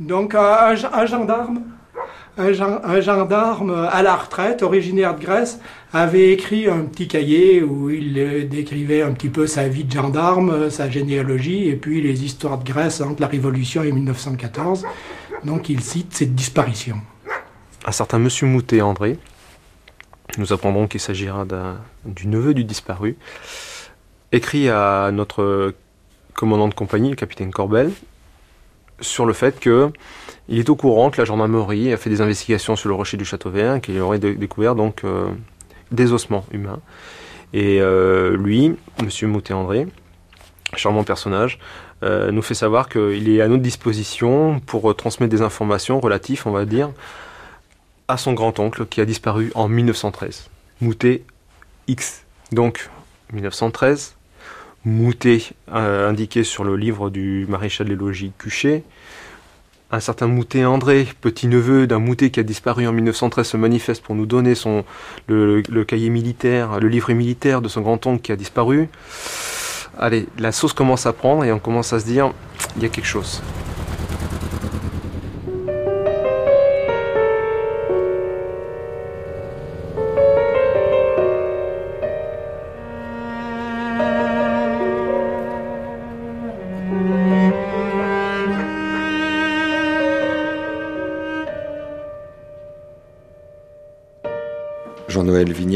[0.00, 0.74] Donc un
[1.06, 1.60] gendarme
[2.36, 5.60] un, gendarme à la retraite, originaire de Grèce,
[5.92, 9.92] avait écrit un petit cahier où il euh, décrivait un petit peu sa vie de
[9.92, 14.84] gendarme, sa généalogie, et puis les histoires de Grèce entre la Révolution et 1914.
[15.44, 16.96] Donc il cite cette disparition.
[17.86, 19.18] Un certain monsieur Moutet André,
[20.38, 21.46] nous apprendrons qu'il s'agira
[22.04, 23.16] du neveu du disparu,
[24.32, 25.74] écrit à notre
[26.34, 27.92] commandant de compagnie, le capitaine Corbel,
[29.00, 29.90] sur le fait que
[30.48, 33.24] il est au courant que la gendarmerie a fait des investigations sur le rocher du
[33.24, 35.28] Château Vert, qu'il aurait découvert donc euh,
[35.90, 36.80] des ossements humains.
[37.52, 39.86] Et euh, lui, Monsieur Moutet-André,
[40.76, 41.58] charmant personnage,
[42.02, 46.50] euh, nous fait savoir qu'il est à notre disposition pour transmettre des informations relatives, on
[46.50, 46.90] va dire,
[48.08, 50.50] à son grand-oncle qui a disparu en 1913.
[50.82, 51.22] Moutet
[51.86, 52.24] X.
[52.52, 52.90] Donc,
[53.32, 54.14] 1913,
[54.84, 58.82] Moutet indiqué sur le livre du maréchal des logis Cuchet,
[59.94, 64.14] un certain Moutet André, petit-neveu d'un Moutet qui a disparu en 1913, se manifeste pour
[64.14, 64.84] nous donner son,
[65.28, 68.88] le, cahier militaire, le livret militaire de son grand-oncle qui a disparu.
[69.98, 72.32] Allez, la sauce commence à prendre et on commence à se dire,
[72.76, 73.42] il y a quelque chose.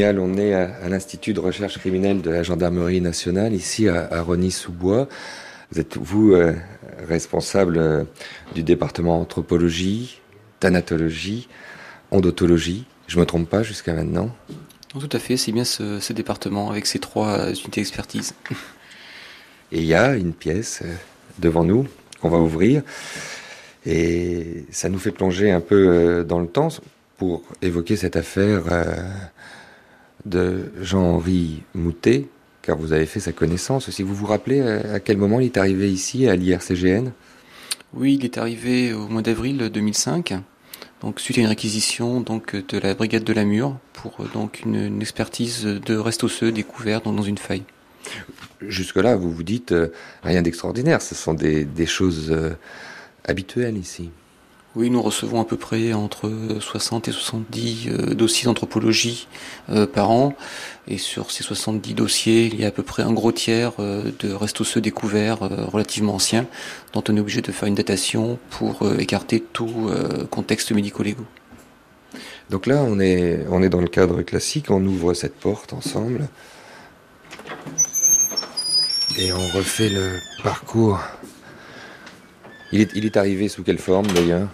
[0.01, 5.09] On est à, l'Institut de recherche criminelle de la gendarmerie nationale, ici à, Rony-sous-Bois.
[5.71, 6.55] Vous êtes, vous, euh,
[7.05, 8.03] responsable euh,
[8.55, 10.21] du département anthropologie,
[10.61, 11.49] thanatologie,
[12.11, 12.85] ondotologie.
[13.07, 14.33] Je ne me trompe pas jusqu'à maintenant?
[14.97, 18.33] Tout à fait, c'est bien ce, département avec ses trois unités d'expertise.
[19.73, 20.81] Et il y a une pièce
[21.39, 21.87] devant nous
[22.21, 22.83] qu'on va ouvrir.
[23.85, 26.69] Et ça nous fait plonger un peu dans le temps
[27.17, 28.85] pour évoquer cette affaire euh,
[30.25, 32.27] de Jean-Henri Moutet,
[32.61, 33.89] car vous avez fait sa connaissance.
[33.89, 37.11] Si vous vous rappelez euh, à quel moment il est arrivé ici à l'IRCGN?
[37.93, 40.35] Oui, il est arrivé au mois d'avril 2005,
[41.01, 44.61] donc suite à une réquisition donc de la brigade de la Mure pour euh, donc
[44.65, 47.63] une, expertise de reste osseux découvert dans, une faille.
[48.61, 49.73] Jusque-là, vous vous dites
[50.23, 51.01] rien d'extraordinaire.
[51.01, 52.33] Ce sont des, choses
[53.25, 54.09] habituelles ici.
[54.79, 59.27] Oui, nous recevons à peu près entre 60 et 70 euh, dossiers d'anthropologie
[59.69, 60.33] euh, par an.
[60.87, 64.09] Et sur ces 70 dossiers, il y a à peu près un gros tiers euh,
[64.19, 66.47] de restes osseux découverts relativement anciens,
[66.93, 69.91] dont on est obligé de faire une datation pour écarter tout
[70.29, 71.27] contexte médico-légaux.
[72.49, 76.29] Donc là, on est, on est dans le cadre classique, on ouvre cette porte ensemble.
[79.17, 81.01] Et on refait le parcours.
[82.71, 84.47] Il est, il est arrivé sous quelle forme d'ailleurs?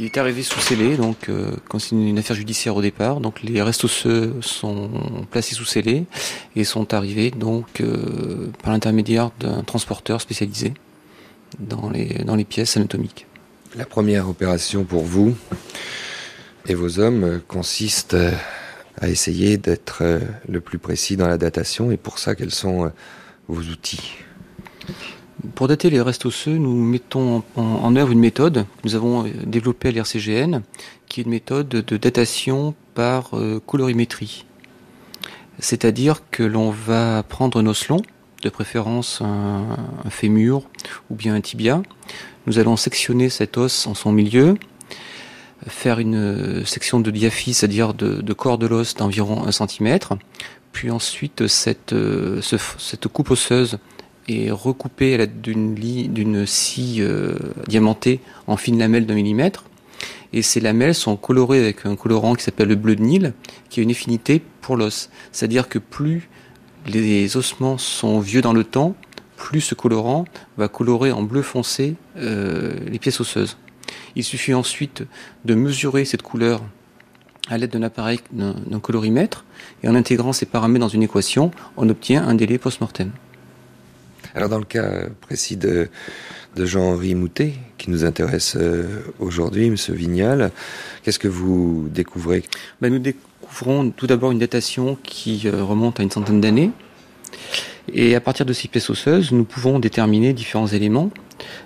[0.00, 3.60] Il est arrivé sous scellé, donc euh, c'est une, affaire judiciaire au départ, donc les
[3.60, 4.90] restes osseux sont
[5.30, 6.06] placés sous scellé
[6.56, 10.72] et sont arrivés donc euh, par l'intermédiaire d'un transporteur spécialisé
[11.58, 13.26] dans les, dans les pièces anatomiques.
[13.76, 15.36] La première opération pour vous
[16.66, 18.16] et vos hommes consiste
[18.98, 20.02] à essayer d'être
[20.48, 22.90] le plus précis dans la datation et pour ça quels sont
[23.48, 24.14] vos outils?
[25.54, 29.30] Pour dater les restes osseux, nous mettons en, œuvre une méthode que nous avons euh,
[29.46, 30.60] développée à l'IRCGN,
[31.08, 34.44] qui est une méthode de datation par euh, colorimétrie.
[35.58, 38.02] C'est-à-dire que l'on va prendre un os long,
[38.42, 39.76] de préférence un,
[40.08, 40.62] fémur
[41.10, 41.82] ou bien un tibia.
[42.46, 44.56] Nous allons sectionner cet os en son milieu,
[45.66, 49.98] faire une euh, section de diaphyse, c'est-à-dire de, corps de l'os d'environ 1 cm,
[50.72, 51.94] puis ensuite cette
[53.12, 53.78] coupe osseuse
[54.28, 57.34] est recoupé à l'aide d'une scie euh,
[57.66, 59.64] diamantée en fine lamelle d'un millimètre.
[60.32, 63.34] Et ces lamelles sont colorées avec un colorant qui s'appelle le bleu de Nil,
[63.68, 65.10] qui a une affinité pour l'os.
[65.32, 66.28] C'est-à-dire que plus
[66.86, 68.94] les ossements sont vieux dans le temps,
[69.36, 70.24] plus ce colorant
[70.56, 73.56] va colorer en bleu foncé euh, les pièces osseuses.
[74.14, 75.04] Il suffit ensuite
[75.44, 76.62] de mesurer cette couleur
[77.48, 79.44] à l'aide d'un appareil, d'un colorimètre,
[79.82, 83.10] et en intégrant ces paramètres dans une équation, on obtient un délai post-mortem.
[84.34, 85.88] Alors dans le cas précis de,
[86.56, 89.76] Jean-Henri Moutet, qui nous intéresse euh, aujourd'hui, M.
[89.88, 90.52] Vignal,
[91.02, 92.44] qu'est-ce que vous découvrez?
[92.80, 96.70] Ben, Nous découvrons tout d'abord une datation qui euh, remonte à une centaine d'années.
[97.92, 101.10] Et à partir de ces pièces osseuses, nous pouvons déterminer différents éléments.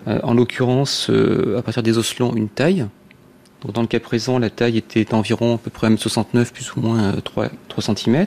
[0.08, 1.10] Euh, en l'occurrence,
[1.56, 2.86] à partir des os une taille.
[3.72, 7.12] Dans le cas présent, la taille était environ à peu près 1m69, plus ou moins
[7.12, 8.26] 3, 3 cm.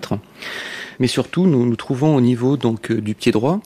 [1.00, 3.60] Mais surtout, nous nous trouvons au niveau donc du pied droit,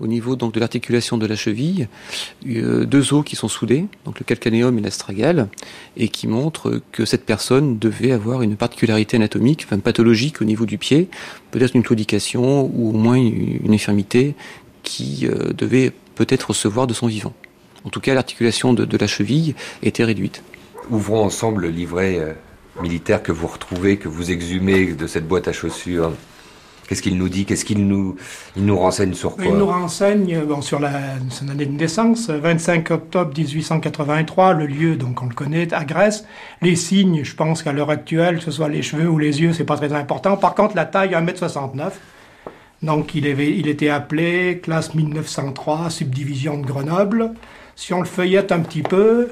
[0.00, 1.88] au niveau donc de l'articulation de la cheville,
[2.46, 5.48] euh, deux os qui sont soudés, donc le calcanéum et l'astragale,
[5.96, 10.66] et qui montrent que cette personne devait avoir une particularité anatomique, enfin pathologique au niveau
[10.66, 11.08] du pied,
[11.50, 14.34] peut-être une claudication ou au moins une infirmité
[14.82, 17.34] qui euh, devait peut-être recevoir de son vivant.
[17.84, 20.42] En tout cas, l'articulation de, la cheville était réduite.
[20.90, 22.32] Ouvrons ensemble le livret euh,
[22.82, 26.12] militaire que vous retrouvez, que vous exhumez de cette boîte à chaussures.
[26.88, 27.44] Qu'est-ce qu'il nous dit?
[27.44, 28.16] Qu'est-ce qu'il nous,
[28.56, 29.44] il nous renseigne sur quoi?
[29.44, 30.92] Il nous renseigne sur la,
[31.28, 36.24] son année de naissance, 25 octobre 1883, le lieu, donc on le connaît, à Grèce.
[36.62, 39.52] Les signes, je pense qu'à l'heure actuelle, que ce soit les cheveux ou les yeux,
[39.52, 40.38] c'est pas très important.
[40.38, 41.90] Par contre, la taille, 1m69.
[42.82, 47.34] Donc il, il était appelé classe 1903, subdivision de Grenoble.
[47.76, 49.28] Si on le feuillette un petit peu,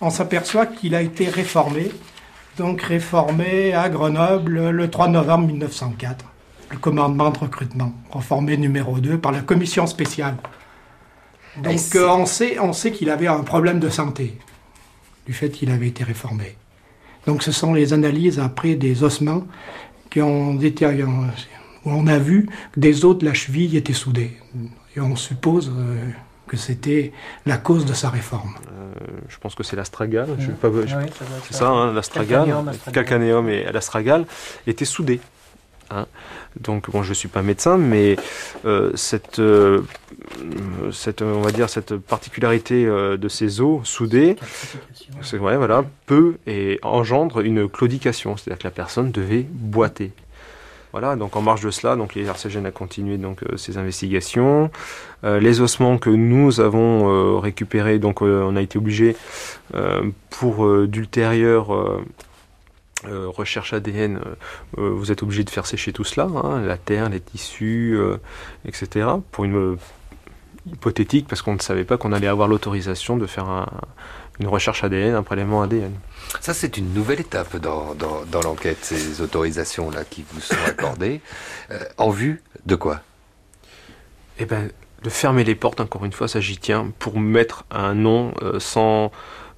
[0.00, 1.90] on s'aperçoit qu'il a été réformé
[2.56, 6.24] donc réformé à Grenoble le 3 novembre 1904.
[6.70, 10.36] Le commandement de recrutement, reformé numéro 2 par la commission spéciale.
[11.62, 14.38] Donc euh, on sait, on sait qu'il avait un problème de santé,
[15.26, 16.56] du fait qu'il avait été réformé.
[17.26, 19.44] Donc ce sont les analyses après des ossements
[20.10, 24.36] qui ont été, où on a vu que des os de la cheville étaient soudés.
[24.96, 26.10] Et on suppose euh,
[26.46, 27.12] que c'était
[27.46, 28.54] la cause de sa réforme.
[28.68, 28.92] Euh,
[29.28, 30.28] je pense que c'est l'astragale.
[31.46, 32.54] c'est ça, hein, l'astragale,
[32.92, 34.26] calcanéum et l'astragale
[34.66, 35.20] étaient soudés.
[35.90, 36.06] Hein.
[36.60, 38.16] Donc bon, je suis pas médecin, mais
[38.64, 39.82] euh, cette, euh,
[40.92, 44.36] cette, on va dire cette particularité euh, de ces os soudés,
[45.20, 50.12] c'est vrai, voilà, peut et engendre une claudication, c'est-à-dire que la personne devait boiter.
[50.94, 54.70] Voilà, donc en marge de cela, donc les RCGN a continué donc ces investigations.
[55.24, 59.16] les ossements que nous avons récupérés, donc on a été obligé
[60.30, 61.72] pour d'ultérieurs
[63.06, 64.20] euh, recherche ADN, euh,
[64.78, 67.98] euh, vous êtes obligé de faire sécher tout cela, hein, la terre, les tissus,
[68.64, 69.08] etc.
[69.30, 69.76] Pour une
[70.66, 73.68] hypothétique, parce qu'on ne savait pas qu'on allait avoir l'autorisation de faire
[74.40, 75.92] une recherche ADN, un prélèvement ADN.
[76.40, 81.20] Ça, c'est une nouvelle étape dans, dans, l'enquête, ces autorisations-là qui vous sont accordées.
[81.96, 83.00] en vue de quoi?
[84.38, 84.68] Eh bien,
[85.02, 89.12] de fermer les portes, encore une fois, ça j'y tiens, pour mettre un nom sans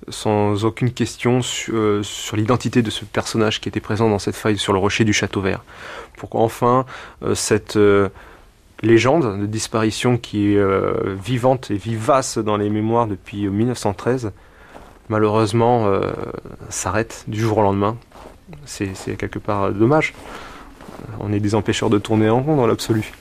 [0.09, 4.59] sans aucune question euh, sur, l'identité de ce personnage qui était présent dans cette faille
[4.59, 5.65] sur le rocher du Château Vert.
[6.17, 6.87] Pour qu'enfin
[7.23, 8.09] euh, cette euh,
[8.83, 10.63] légende de disparition qui est
[11.15, 14.33] vivante et vivace dans les mémoires depuis 1913,
[15.09, 15.91] malheureusement
[16.69, 17.97] s'arrête du jour au lendemain.
[18.65, 20.15] C'est quelque part dommage.
[21.21, 23.13] On est des empêcheurs de tourner en rond dans l'absolu.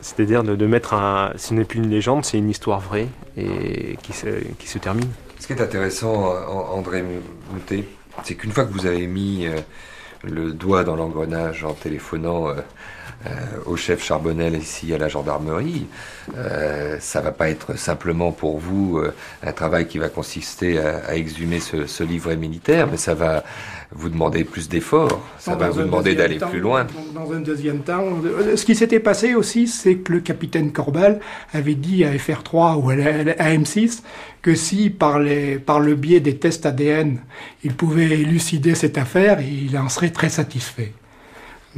[0.00, 1.32] C'est-à-dire de, mettre un.
[1.36, 5.08] Ce n'est plus une légende, c'est une histoire vraie et qui se termine.
[5.38, 6.34] Ce qui est intéressant,
[6.72, 7.04] André
[7.52, 7.84] Moutet,
[8.24, 9.58] c'est qu'une fois que vous avez mis euh,
[10.24, 12.60] le doigt dans l'engrenage en téléphonant euh, euh,
[13.66, 15.86] au chef Charbonnel ici à la gendarmerie,
[17.00, 19.02] ça va pas être simplement pour vous
[19.42, 23.42] un travail qui va consister à, exhumer ce, ce, livret militaire, mais ça va
[23.90, 26.86] vous demander plus d'efforts, ça va vous demander d'aller plus loin.
[27.14, 28.04] Dans un deuxième temps,
[28.54, 31.20] ce qui s'était passé aussi, c'est que le capitaine Corbal
[31.52, 34.02] avait dit à FR3 ou à M6
[34.42, 37.18] que si par, les, par le biais des tests ADN,
[37.64, 40.92] il pouvait élucider cette affaire, il en serait très satisfait.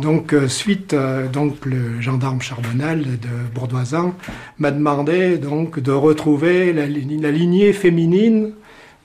[0.01, 4.15] Donc, euh, suite, euh, donc le gendarme Charbonnel de Bourdoisan
[4.59, 8.53] m'a demandé donc de retrouver la, lignée féminine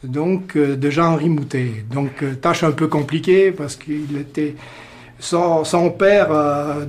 [0.03, 1.83] donc euh, de Jean-Henri Moutet.
[1.91, 4.55] Donc, tâche un peu compliquée parce qu'il était
[5.19, 5.63] son,
[5.97, 6.29] père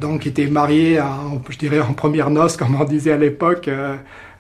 [0.01, 3.69] donc était marié, en, je dirais en première noce, comme on disait à l'époque,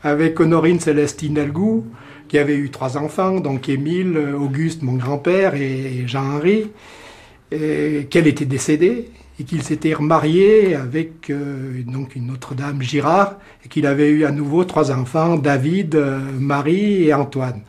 [0.04, 1.86] avec Honorine Célestine Elgou
[2.28, 6.70] qui avait eu trois enfants, donc Émile, Auguste, mon grand-père, et Jean-Henri,
[7.50, 13.68] qu'elle était décédée et qu'il s'était remarié avec euh, donc une autre dame, Girard, et
[13.68, 17.60] qu'il avait eu à nouveau trois enfants, David, euh, Marie et Antoine.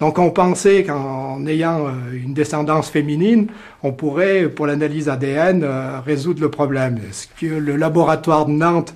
[0.00, 3.46] Donc on pensait qu'en ayant euh, une descendance féminine,
[3.82, 5.66] on pourrait, pour l'analyse ADN,
[6.04, 6.98] résoudre le problème.
[7.10, 8.94] Ce que le laboratoire de Nantes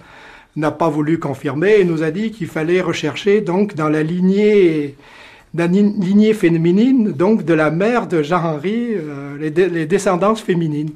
[0.56, 4.96] n'a pas voulu confirmer et nous a dit qu'il fallait rechercher donc dans la lignée
[5.54, 10.90] lignée féminine, donc de la mère de Jean-Henri, euh, les, descendances féminines.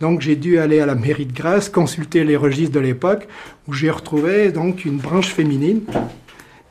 [0.00, 3.26] Donc j'ai dû aller à la mairie de Grèce, consulter les registres de l'époque,
[3.66, 5.82] où j'ai retrouvé donc une branche féminine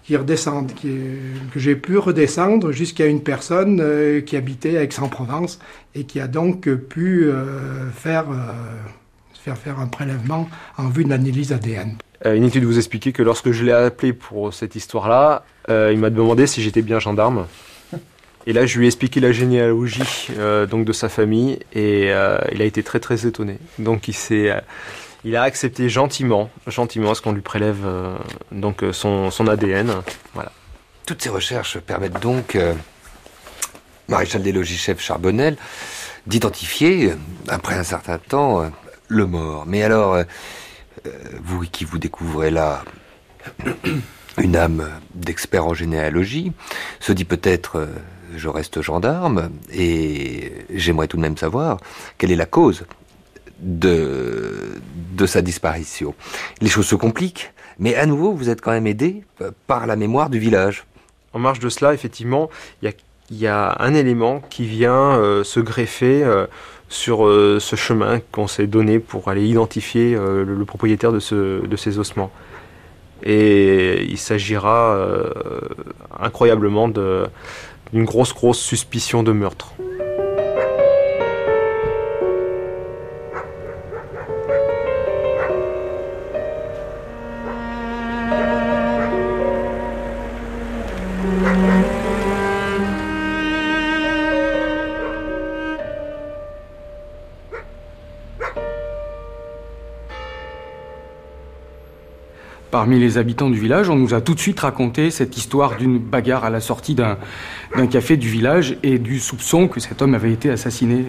[0.04, 5.60] qui redescend, que j'ai pu redescendre jusqu'à une personne euh, qui habitait à Aix-en-Provence
[5.96, 8.28] et qui a donc pu euh, faire,
[9.34, 11.98] faire faire un prélèvement en vue de l'analyse ADN.
[12.26, 16.00] Euh, inutile de vous expliquer que lorsque je l'ai appelé pour cette histoire-là, euh, il
[16.00, 17.46] m'a demandé si j'étais bien gendarme.
[18.48, 22.62] Et là, je lui ai expliqué la généalogie euh, donc de sa famille et il
[22.62, 23.60] a été très très étonné.
[23.78, 24.52] Donc il s'est,
[25.24, 27.86] il a accepté gentiment, gentiment, ce qu'on lui prélève
[28.52, 29.94] donc son, son, ADN.
[30.34, 30.52] Voilà.
[31.06, 32.58] Toutes ces recherches permettent donc,
[34.08, 35.58] maréchal des logis chef Charbonnel,
[36.26, 37.14] d'identifier
[37.48, 38.72] après un certain temps
[39.08, 39.66] le mort.
[39.66, 40.24] Mais alors
[41.06, 42.84] euh, vous qui vous découvrez là
[44.38, 46.52] une âme d'expert en généalogie,
[47.00, 47.88] se dit peut-être euh,
[48.36, 51.78] je reste gendarme et j'aimerais tout de même savoir
[52.18, 52.86] quelle est la cause
[53.60, 54.80] de,
[55.14, 56.14] de sa disparition.
[56.62, 59.24] Les choses se compliquent, mais à nouveau, vous êtes quand même aidé
[59.66, 60.86] par la mémoire du village.
[61.34, 62.50] En marge de cela, effectivement,
[62.82, 62.94] il
[63.32, 66.24] y a, un élément qui vient euh, se greffer
[66.90, 72.00] sur euh, ce chemin qu'on s'est donné pour aller identifier euh, le, propriétaire de, ces
[72.00, 72.32] ossements.
[73.24, 75.32] Et il s'agira euh,
[76.20, 76.88] incroyablement
[77.94, 79.74] d'une grosse, grosse suspicion de meurtre.
[102.88, 103.90] Parmi les habitants du village.
[103.90, 107.18] On nous a tout de suite raconté cette histoire d'une bagarre à la sortie d'un
[107.92, 111.04] café du village et du soupçon que cet homme avait été assassiné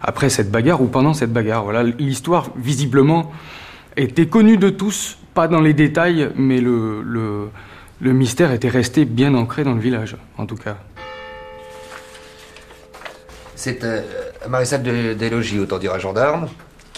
[0.00, 1.64] après cette bagarre ou pendant cette bagarre.
[1.64, 3.32] Voilà, l'histoire visiblement
[3.96, 7.50] était connue de tous, pas dans les détails, mais le,
[8.00, 10.76] mystère était resté bien ancré dans le village, en tout cas.
[13.56, 14.02] C'est euh,
[14.46, 16.46] un maréchal des autant dire un gendarme,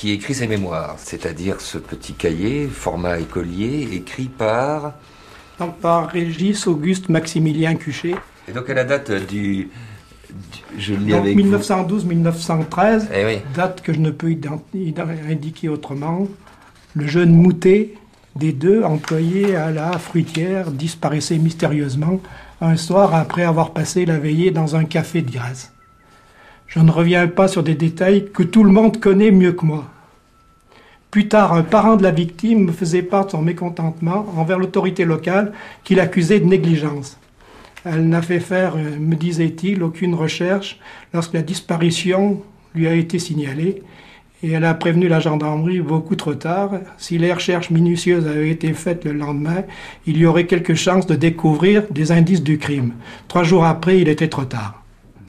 [0.01, 4.94] qui écrit ses mémoires, c'est-à-dire ce petit cahier, format écolier, écrit par...
[5.82, 8.14] par Régis Auguste Maximilien Cuchet.
[8.48, 9.68] Et donc à la date du...
[10.78, 14.34] je 1912-1913, eh date que je ne peux
[15.28, 16.26] indiquer autrement.
[16.94, 17.92] Le jeune Moutet,
[18.36, 22.22] des deux employés à la fruitière, disparaissait mystérieusement
[22.62, 25.74] un soir après avoir passé la veillée dans un café de Grèce.
[26.71, 29.87] Je ne reviens pas sur des détails que tout le monde connaît mieux que moi.
[31.11, 35.05] Plus tard, un parent de la victime me faisait part de son mécontentement envers l'autorité
[35.05, 35.53] locale
[35.83, 37.18] qu'il accusait de négligence.
[37.85, 40.79] Elle n'a fait faire, euh, me disait-il, aucune recherche
[41.12, 42.41] lorsque la disparition
[42.77, 43.83] lui a été signalée
[44.45, 46.75] et elle a prévenu la gendarmerie beaucoup trop tard.
[46.99, 49.64] Si les recherches minutieuses avaient été faites le lendemain,
[50.07, 52.93] il y aurait quelques chances de découvrir des indices du crime.
[53.27, 54.80] Trois jours après, il était trop tard.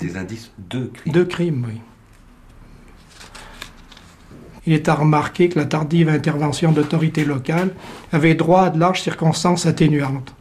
[0.01, 1.81] Des indices de crime De crime, oui.
[4.65, 7.73] Il est à remarquer que la tardive intervention d'autorités locales
[8.11, 10.35] avait droit à de larges circonstances atténuantes.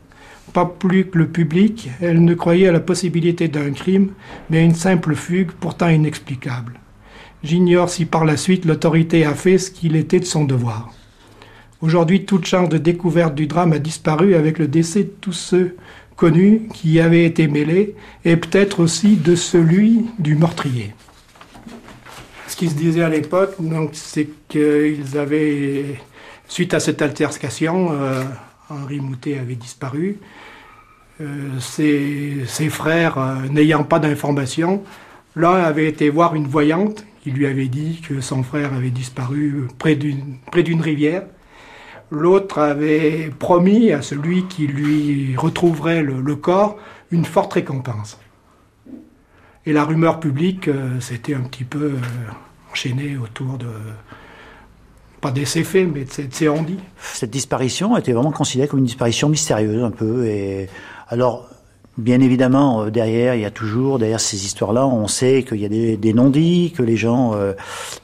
[0.53, 4.13] Pas plus que le public, elle ne croyait à la possibilité d'un crime,
[4.49, 6.81] mais à une simple fugue pourtant inexplicable.
[7.43, 10.93] J'ignore si par la suite l'autorité a fait ce qu'il était de son devoir.
[11.81, 15.77] Aujourd'hui, toute chance de découverte du drame a disparu avec le décès de tous ceux
[16.21, 17.95] connu qui avait été mêlé,
[18.27, 20.93] et peut-être aussi de celui du meurtrier.
[22.47, 23.55] Ce qui se disait à l'époque,
[23.95, 25.99] c'est qu'ils avaient,
[26.47, 28.23] suite à cette altercation, euh,
[28.69, 30.19] Henri Moutet avait disparu.
[31.23, 34.85] Euh, ses, frères, euh, n'ayant pas d'informations,
[35.37, 39.69] l'un avait été voir une voyante qui lui avait dit que son frère avait disparu
[39.79, 41.23] près d'une rivière.
[42.11, 46.77] L'autre avait promis à celui qui lui retrouverait le, corps
[47.11, 48.19] une forte récompense.
[49.67, 51.99] Et la rumeur publique euh, s'était un petit peu euh,
[52.73, 53.69] enchaînée autour de,
[55.21, 56.67] pas des faits, mais de ces on
[56.99, 60.25] Cette disparition était vraiment considérée comme une disparition mystérieuse un peu.
[60.27, 60.69] Et
[61.09, 61.49] alors,
[61.99, 65.65] Bien évidemment, euh, derrière, il y a toujours, derrière ces histoires-là, on sait qu'il y
[65.65, 67.53] a des, non-dits, que les gens euh,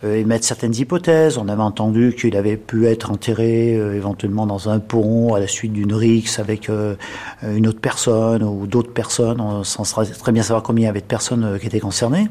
[0.04, 1.38] euh, émettent certaines hypothèses.
[1.38, 5.72] On avait entendu qu'il avait pu être enterré éventuellement dans un pont à la suite
[5.72, 10.84] d'une rixe avec une autre personne ou d'autres personnes, On sans très bien savoir combien
[10.84, 12.28] il y avait de personnes qui étaient concernées.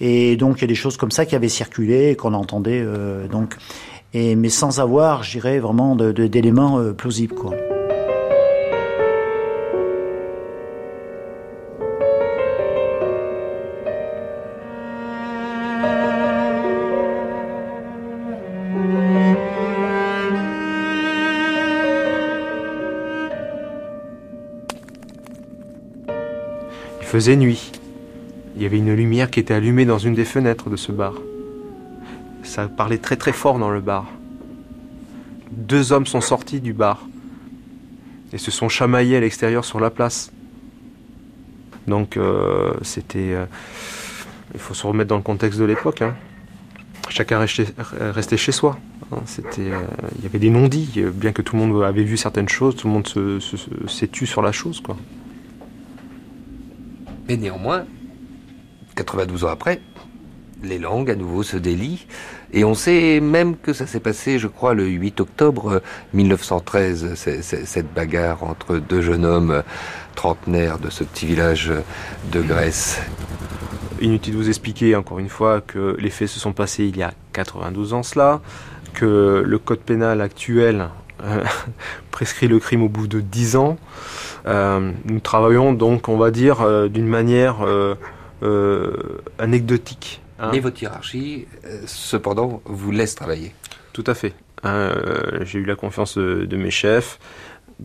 [0.00, 2.84] Et donc, il y a des choses comme ça qui avaient circulé et qu'on entendait.
[3.30, 3.56] donc,
[4.14, 7.34] et, mais sans avoir, je dirais, vraiment d'éléments plausibles.
[7.34, 7.54] Quoi.
[27.12, 27.72] Faisait nuit.
[28.56, 31.12] Il y avait une lumière qui était allumée dans une des fenêtres de ce bar.
[32.42, 34.06] Ça parlait très très fort dans le bar.
[35.50, 37.06] Deux hommes sont sortis du bar
[38.32, 40.32] et se sont chamaillés à l'extérieur sur la place.
[41.86, 43.34] Donc euh, c'était...
[43.34, 43.44] Euh,
[44.54, 46.00] il faut se remettre dans le contexte de l'époque.
[46.00, 46.14] Hein.
[47.10, 48.78] Chacun restait, chez soi.
[49.12, 49.18] Hein.
[49.58, 49.84] Euh,
[50.16, 52.86] il y avait des non-dits, bien que tout le monde avait vu certaines choses, tout
[52.88, 53.06] le monde
[53.86, 54.80] s'est tu sur la chose.
[54.80, 54.96] quoi.
[57.32, 57.86] Mais néanmoins,
[58.94, 59.80] 92 ans après,
[60.62, 62.06] les langues à nouveau se délient.
[62.52, 65.80] Et on sait même que ça s'est passé, je crois, le 8 octobre
[66.12, 69.62] 1913, cette bagarre entre deux jeunes hommes
[70.14, 71.72] trentenaires de ce petit village
[72.32, 73.00] de Grèce.
[74.02, 77.02] Inutile de vous expliquer encore une fois que les faits se sont passés il y
[77.02, 78.42] a 92 ans cela,
[78.92, 80.90] que le code pénal actuel
[81.24, 81.42] euh,
[82.10, 83.78] prescrit le crime au bout de 10 ans.
[84.46, 87.58] Euh, nous travaillons donc, on va dire, euh, d'une manière
[89.38, 90.20] anecdotique.
[90.38, 90.50] Hein.
[90.52, 91.46] Mais votre hiérarchie,
[91.86, 93.54] cependant, vous laisse travailler.
[93.92, 94.34] Tout à fait.
[94.64, 94.92] Hein,
[95.42, 97.18] j'ai eu la confiance de, mes chefs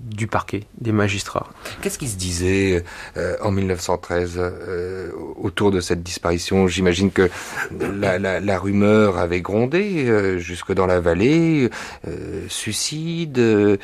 [0.04, 1.48] du parquet, des magistrats.
[1.82, 2.84] Qu'est-ce qui se disait
[3.18, 6.68] euh, en 1913 euh, autour de cette disparition?
[6.68, 7.30] J'imagine que
[7.72, 11.70] la, rumeur avait grondé euh, jusque dans la vallée.
[12.50, 13.80] suicide,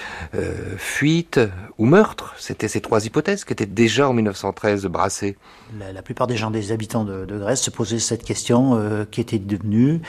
[0.78, 1.40] fuite
[1.78, 5.38] ou meurtre C'était ces trois hypothèses qui étaient déjà en 1913 brassées.
[5.80, 8.80] La, plupart des gens, des habitants de, Grèce, se posaient cette question
[9.12, 10.02] qui était devenu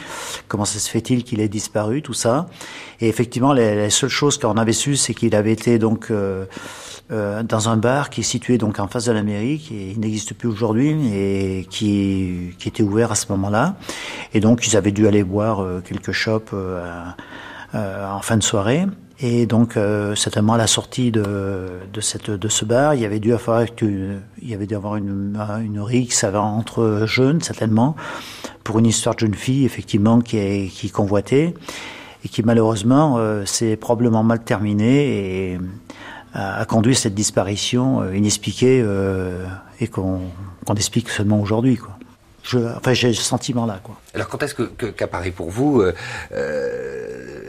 [0.49, 2.47] Comment ça se fait-il qu'il ait disparu Tout ça.
[3.01, 6.47] Et effectivement, la, seule chose qu'on avait su, c'est qu'il avait été donc euh,
[7.11, 10.35] euh, dans un bar qui est situé donc en face de la mairie, qui n'existe
[10.35, 13.77] plus aujourd'hui, et qui, qui était ouvert à ce moment-là.
[14.33, 16.55] Et donc, ils avaient dû aller boire euh, quelques chopes
[17.75, 18.87] en fin de soirée.
[19.21, 19.79] Et donc,
[20.17, 21.23] certainement à la sortie de,
[21.93, 24.97] de, cette, de ce bar, il y avait dû avoir, il y avait dû avoir
[24.97, 27.95] une, une rixe entre jeunes, certainement,
[28.65, 31.55] pour une histoire de jeune fille, effectivement, qui, est, qui convoitait
[32.25, 35.59] et qui malheureusement euh, s'est probablement mal terminé et
[36.33, 39.47] a, conduit à cette disparition euh, inexpliquée euh,
[39.81, 40.21] et qu'on
[40.75, 41.77] explique seulement aujourd'hui.
[41.77, 41.97] Quoi.
[42.77, 43.81] Enfin, j'ai ce sentiment-là.
[43.83, 43.97] Quoi.
[44.15, 45.83] Alors, quand est-ce que, qu'apparaît pour vous,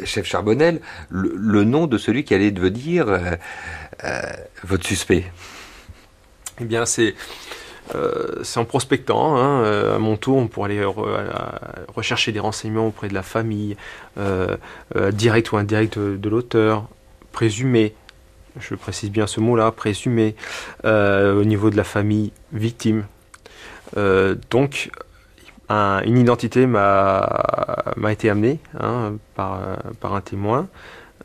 [0.05, 0.79] chef Charbonnel,
[1.09, 3.07] le, nom de celui qui allait devenir
[4.63, 5.25] votre suspect
[6.61, 7.15] Eh bien, c'est
[7.93, 10.83] euh, en prospectant, hein, euh, à mon tour, pour aller
[11.93, 13.77] rechercher des renseignements auprès de la famille,
[14.17, 14.57] euh,
[15.11, 16.87] direct ou indirect de, l'auteur,
[17.31, 17.93] présumé,
[18.59, 20.35] je précise bien ce mot-là, présumé,
[20.83, 23.05] au niveau de la famille victime.
[24.49, 24.89] donc,
[25.69, 27.27] une identité m'a
[28.09, 29.59] été amenée hein, par,
[29.99, 30.67] par, un témoin.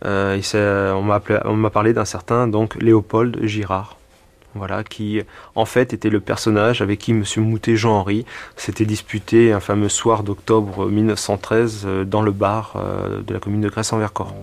[0.02, 3.96] on m'a parlé d'un certain donc Léopold Girard
[4.54, 5.22] voilà, qui
[5.54, 7.24] en fait était le personnage avec qui M.
[7.38, 8.26] Moutet Jean-Henri
[8.56, 13.60] s'était disputé un fameux soir d'octobre 1913 euh, dans le bar euh, de la commune
[13.60, 14.34] de Grèce-en-Vercors.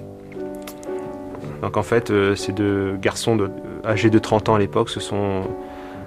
[1.61, 3.49] Donc en fait, euh, ces deux garçons
[3.85, 5.43] âgés de 30 ans à l'époque se sont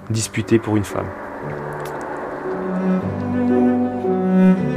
[0.09, 1.07] disputés pour une femme.
[4.41, 4.70] Va,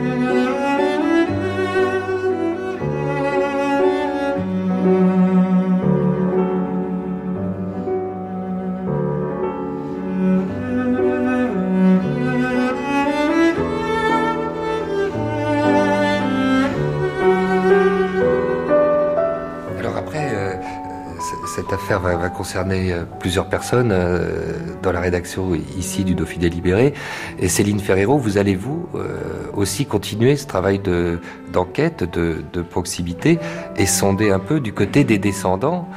[22.34, 26.92] concerner euh, plusieurs personnes euh, dans la rédaction ici du Dauphiné Libéré.
[27.38, 29.16] Et Céline Ferrero, vous allez vous euh,
[29.54, 31.20] aussi continuer ce travail de
[31.52, 33.38] d'enquête, de, proximité
[33.76, 35.88] et sonder un peu du côté des descendants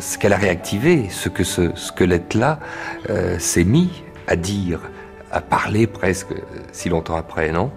[0.00, 2.58] ce qu'elle a réactivé, ce que ce squelette-là
[3.38, 4.80] s'est mis à dire,
[5.30, 6.34] à parler presque
[6.72, 7.70] si longtemps après, non?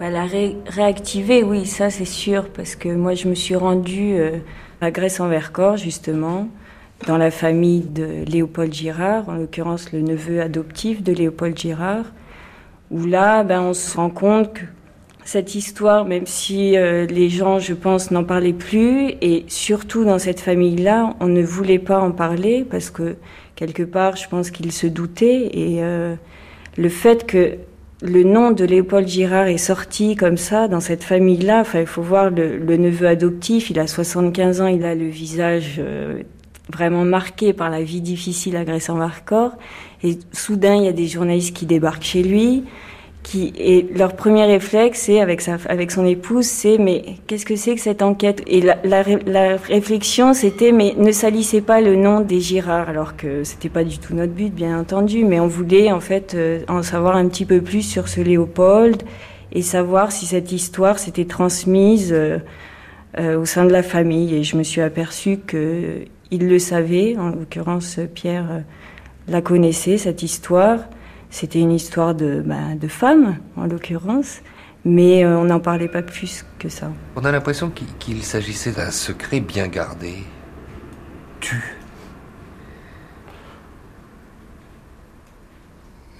[0.00, 0.26] Bah, La
[0.66, 4.16] réactiver, oui, ça c'est sûr, parce que moi je me suis rendue
[4.80, 6.48] à Grèce-en-Vercors, justement,
[7.06, 12.04] dans la famille de Léopold Girard, en l'occurrence le neveu adoptif de Léopold Girard,
[12.90, 14.60] où là, ben, on se rend compte que
[15.24, 20.18] cette histoire, même si euh, les gens, je pense, n'en parlaient plus, et surtout dans
[20.18, 23.16] cette famille-là, on ne voulait pas en parler parce que
[23.54, 26.14] quelque part, je pense qu'ils se doutaient, et euh,
[26.78, 27.58] le fait que
[28.00, 31.60] le nom de Léopold Girard est sorti comme ça dans cette famille-là.
[31.60, 33.70] Enfin, il faut voir le, neveu adoptif.
[33.70, 36.22] Il a 75 ans, il a le visage euh,
[36.72, 39.52] vraiment marqué par la vie difficile à Grèce-en-Marcor.
[40.02, 42.64] Et soudain, il y a des journalistes qui débarquent chez lui
[43.22, 47.56] qui et leur premier réflexe c'est avec sa avec son épouse c'est mais qu'est-ce que
[47.56, 48.42] c'est que cette enquête?
[48.46, 53.16] Et la, la, la réflexion c'était mais ne salissez pas le nom des Girard alors
[53.16, 56.60] que c'était pas du tout notre but bien entendu mais on voulait en fait euh,
[56.68, 59.02] en savoir un petit peu plus sur ce Léopold
[59.52, 62.38] et savoir si cette histoire s'était transmise euh,
[63.18, 67.16] euh, au sein de la famille et je me suis aperçue que il le savait
[67.16, 68.64] en l'occurrence Pierre
[69.28, 70.80] la connaissait cette histoire
[71.30, 74.40] c'était une histoire de, bah, de femme, en l'occurrence,
[74.84, 76.90] mais euh, on n'en parlait pas plus que ça.
[77.16, 80.24] On a l'impression qu'il s'agissait d'un secret bien gardé.
[81.40, 81.76] Tu.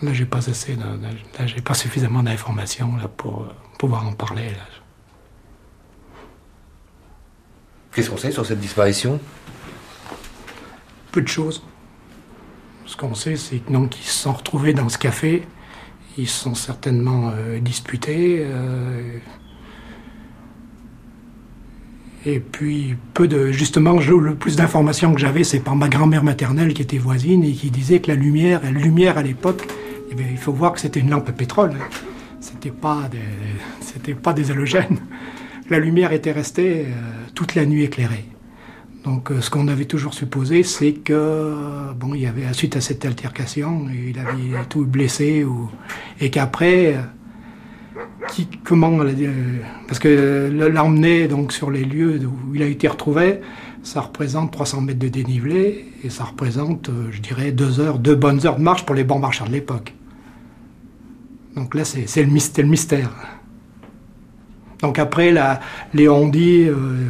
[0.02, 3.48] Là, j'ai pas assez, là, j'ai pas suffisamment d'informations là pour euh,
[3.78, 4.52] pouvoir en parler.
[7.92, 9.18] Qu'est-ce qu'on sait sur cette disparition?
[11.20, 11.62] De choses.
[12.86, 15.42] Ce qu'on sait, c'est qu'ils se sont retrouvés dans ce café.
[16.16, 18.38] Ils sont certainement euh, disputés.
[18.40, 19.18] Euh,
[22.24, 23.50] et puis, peu de.
[23.50, 27.52] Justement, le plus d'informations que j'avais, c'est par ma grand-mère maternelle qui était voisine et
[27.52, 29.66] qui disait que la lumière, la lumière à l'époque,
[30.10, 31.74] eh il faut voir que c'était une lampe à pétrole.
[32.40, 35.00] C'était pas des, pas des halogènes.
[35.68, 36.92] La lumière était restée euh,
[37.34, 38.24] toute la nuit éclairée.
[39.08, 41.54] Donc ce qu'on avait toujours supposé, c'est que
[41.96, 45.46] bon, il y avait suite à cette altercation, il avait tout blessé
[46.20, 46.94] et qu'après
[48.30, 48.98] qui, comment
[49.86, 53.40] parce que l'emmener donc sur les lieux où il a été retrouvé,
[53.82, 58.14] ça représente 300 mètres de dénivelé et ça représente, euh, je dirais, deux heures, deux
[58.14, 59.94] bonnes heures de marche pour les bons marcheurs de l'époque.
[61.56, 63.10] Donc là, c'est le, mystère.
[64.82, 65.60] Donc après, la,
[65.94, 67.06] Léon dit, euh,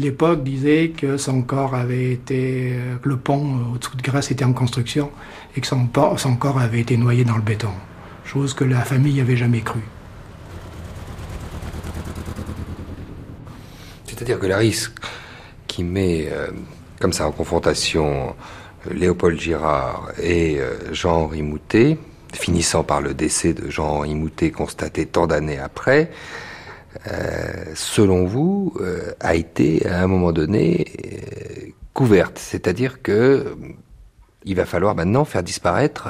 [0.00, 4.44] l'époque disait que son corps avait été, que le pont euh, au-dessous de Grèce était
[4.44, 5.10] en construction
[5.56, 7.72] et que son, corps avait été noyé dans le béton.
[8.24, 9.80] Chose que la famille n'avait jamais cru.
[14.06, 14.92] C'est-à-dire que la risque
[15.66, 16.48] qui met euh,
[17.00, 18.36] comme ça en confrontation
[18.86, 21.96] euh, Léopold Girard et euh, Jean-Henri Moutet,
[22.34, 26.10] finissant par le décès de Jean-Henri Moutet constaté tant d'années après,
[27.74, 28.74] selon vous,
[29.20, 32.38] a été à un moment donné couverte.
[32.38, 33.56] C'est-à-dire que
[34.44, 36.08] il va falloir maintenant faire disparaître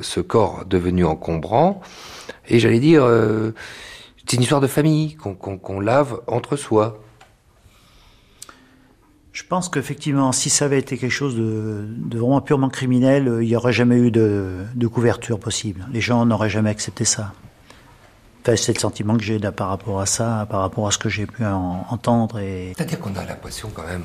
[0.00, 1.80] ce corps devenu encombrant.
[2.48, 3.04] Et j'allais dire,
[4.16, 7.00] c'est une histoire de famille qu'on lave entre soi.
[9.36, 11.86] Je pense qu'effectivement, si ça avait été quelque chose de,
[12.16, 15.86] vraiment purement criminel, euh, il n'y aurait jamais eu de, couverture possible.
[15.92, 17.34] Les gens n'auraient jamais accepté ça.
[18.54, 21.26] C'est le sentiment que j'ai par rapport à ça, par rapport à ce que j'ai
[21.26, 22.40] pu entendre.
[22.76, 24.04] C'est-à-dire qu'on a l'impression quand même,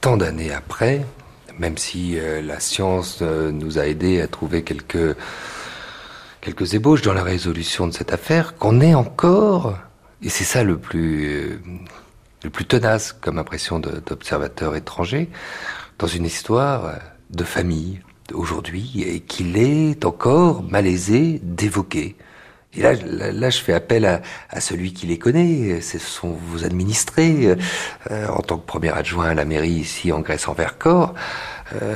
[0.00, 1.04] tant d'années après,
[1.58, 5.16] même si euh, la science euh, nous a aidés à trouver quelques,
[6.40, 9.76] quelques ébauches dans la résolution de cette affaire, qu'on est encore,
[10.22, 11.60] et c'est ça le plus
[12.42, 15.28] le plus tenace comme impression d'observateur étranger
[15.98, 16.94] dans une histoire
[17.30, 18.00] de famille
[18.32, 22.16] aujourd'hui et qu'il est encore malaisé d'évoquer.
[22.76, 24.04] Et là, je fais appel
[24.50, 27.56] à, celui qui les connaît, ce sont vos administrés,
[28.10, 31.14] euh, en tant que premier adjoint à la mairie ici en Grèce en Vercors.
[31.80, 31.94] Euh,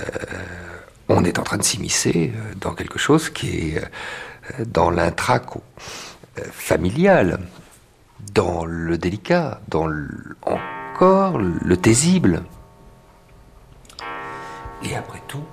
[1.09, 3.83] on est en train de s'immiscer euh, dans quelque chose qui est
[4.67, 5.63] dans l'intraco
[6.51, 7.41] familial
[8.35, 9.89] dans le délicat, dans
[10.43, 12.43] encore le taisible.
[14.83, 15.45] Et après tout,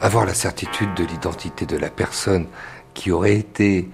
[0.00, 2.46] avoir la certitude de l'identité de la personne
[2.94, 3.88] qui aurait été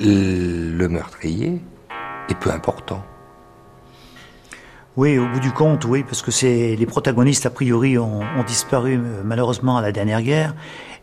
[0.00, 1.60] le meurtrier
[2.28, 3.02] est peu important.
[4.96, 8.44] Oui, au bout du compte, oui, parce que c'est les protagonistes a priori ont, ont
[8.46, 10.54] disparu euh, malheureusement à la dernière guerre,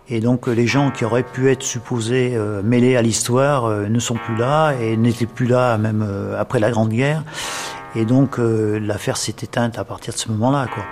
[0.10, 4.00] et donc les gens qui auraient pu être supposés euh, mêlés à l'histoire euh, ne
[4.00, 7.24] sont plus là et n'étaient plus là même euh, après la Grande Guerre.
[7.96, 10.66] Et donc l'affaire s'est éteinte à partir de ce moment-là.
[10.74, 10.84] quoi.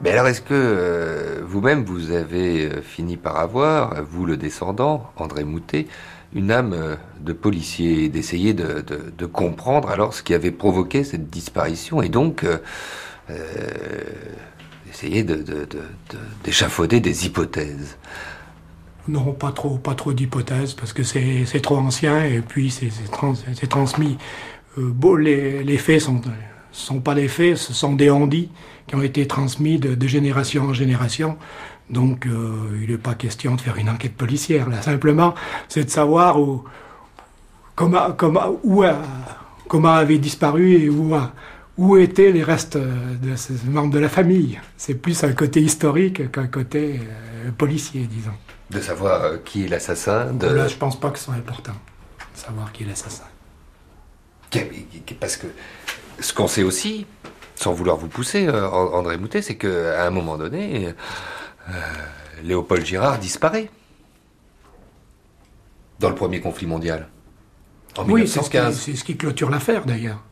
[0.00, 5.88] Mais alors est-ce que vous-même vous avez fini par avoir, vous le descendant, André Moutet,
[6.34, 12.08] une âme de policier, d'essayer de, comprendre alors ce qui avait provoqué cette disparition et
[12.08, 12.44] donc
[14.90, 15.24] essayer
[16.44, 17.96] d'échafauder des hypothèses.
[19.08, 24.18] Non, pas trop, pas trop d'hypothèses, parce que c'est trop ancien et puis c'est transmis.
[24.76, 26.20] Euh, les, faits sont,
[26.72, 28.50] sont pas des faits, ce sont des ondits
[28.86, 31.38] qui ont été transmis de, génération en génération.
[31.90, 34.68] Donc euh, il n'est pas question de faire une enquête policière.
[34.68, 35.34] Là, simplement,
[35.68, 36.64] c'est de savoir où,
[37.74, 38.84] comment, comment, où,
[39.68, 41.14] comment avait disparu et où,
[41.78, 44.60] où étaient les restes de ces membres de la famille.
[44.76, 48.32] C'est plus un côté historique qu'un côté euh, policier, disons.
[48.70, 50.48] De savoir euh, qui est l'assassin de...
[50.48, 53.24] Là, je pense pas que ce soit important, de savoir qui est l'assassin.
[55.20, 55.46] Parce que
[56.18, 57.06] ce qu'on sait aussi,
[57.54, 60.94] sans vouloir vous pousser, euh, André Moutet, c'est qu'à un moment donné,
[62.42, 63.70] Léopold Girard disparaît.
[66.00, 67.08] Dans le premier conflit mondial.
[67.96, 70.22] En oui, c'est ce qui clôture l'affaire d'ailleurs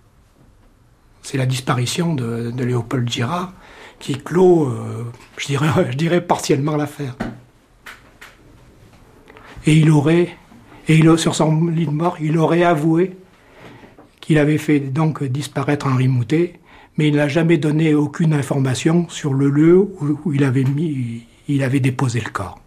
[1.26, 3.52] c'est la disparition de, Léopold Girard
[3.98, 5.04] qui clôt, euh,
[5.36, 7.16] je, dirais, je dirais partiellement l'affaire.
[9.66, 10.36] Et il aurait,
[10.86, 13.16] et il, sur son lit de mort, il aurait avoué
[14.20, 16.60] qu'il avait fait donc disparaître Henri Moutet,
[16.96, 20.44] mais il n'a jamais donné aucune information sur le lieu où, il,
[21.62, 22.58] avait déposé le corps.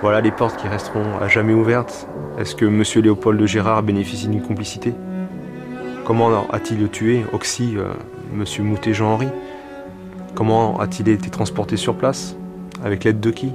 [0.00, 2.08] Voilà les portes qui resteront à jamais ouvertes.
[2.38, 2.82] Est-ce que M.
[3.02, 4.92] Léopold de Gérard bénéficie d'une complicité?
[6.04, 7.94] Comment a-t-il tué Oxy, euh,
[8.34, 9.28] Monsieur Moutet Jean-Henri
[10.34, 12.36] Comment a-t-il été transporté sur place?
[12.84, 13.52] Avec l'aide de qui?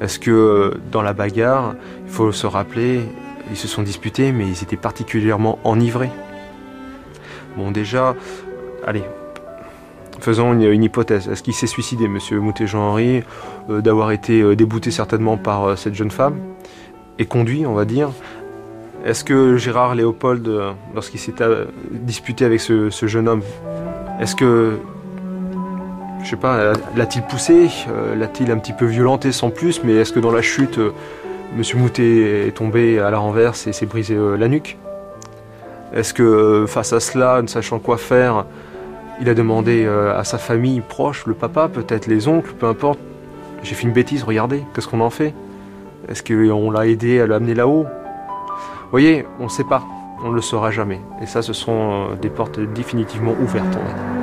[0.00, 3.00] Est-ce que euh, dans la bagarre, il faut se rappeler,
[3.50, 6.10] ils se sont disputés, mais ils étaient particulièrement enivrés.
[7.56, 8.14] Bon, déjà,
[8.86, 9.04] allez,
[10.20, 11.28] faisons une, hypothèse.
[11.28, 13.22] Est-ce qu'il s'est suicidé, Monsieur Moutet Jean-Henri,
[13.70, 16.36] euh, d'avoir été débouté certainement par cette jeune femme
[17.18, 18.10] et conduit, on va dire?
[19.04, 20.50] Est-ce que Gérard Léopold,
[20.94, 21.34] lorsqu'il s'est
[21.90, 23.42] disputé avec ce, jeune homme,
[24.18, 24.78] est-ce que,
[26.22, 27.68] je sais pas, l'a-t-il poussé
[28.16, 30.80] L'a-t-il un petit peu violenté sans plus Mais est-ce que dans la chute,
[31.56, 34.76] Monsieur Moutet est tombé à la renverse et s'est brisé la nuque
[35.94, 38.46] est-ce que euh, face à cela, ne sachant quoi faire,
[39.20, 42.98] il a demandé euh, à sa famille proche, le papa, peut-être les oncles, peu importe,
[43.62, 45.32] j'ai fait une bêtise, regardez, qu'est-ce qu'on en fait?
[46.08, 47.84] Est-ce qu'on l'a aidé à l'amener là-haut?
[47.84, 49.84] Vous voyez, on ne sait pas,
[50.24, 51.00] on ne le saura jamais.
[51.22, 54.13] Et ça, ce sont euh, des portes définitivement ouvertes, on va.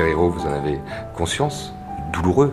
[0.00, 0.78] Vous en avez
[1.16, 1.74] conscience?
[2.12, 2.52] Douloureux?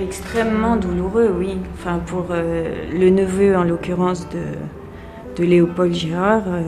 [0.00, 1.56] Extrêmement douloureux, oui.
[1.74, 6.44] Enfin, pour euh, le neveu, en l'occurrence, de, de, Léopold Girard.
[6.46, 6.62] Euh,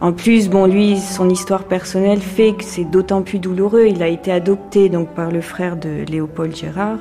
[0.00, 3.86] en plus, bon, lui, son histoire personnelle fait que c'est d'autant plus douloureux.
[3.86, 6.98] Il a été adopté donc par le frère de Léopold Girard.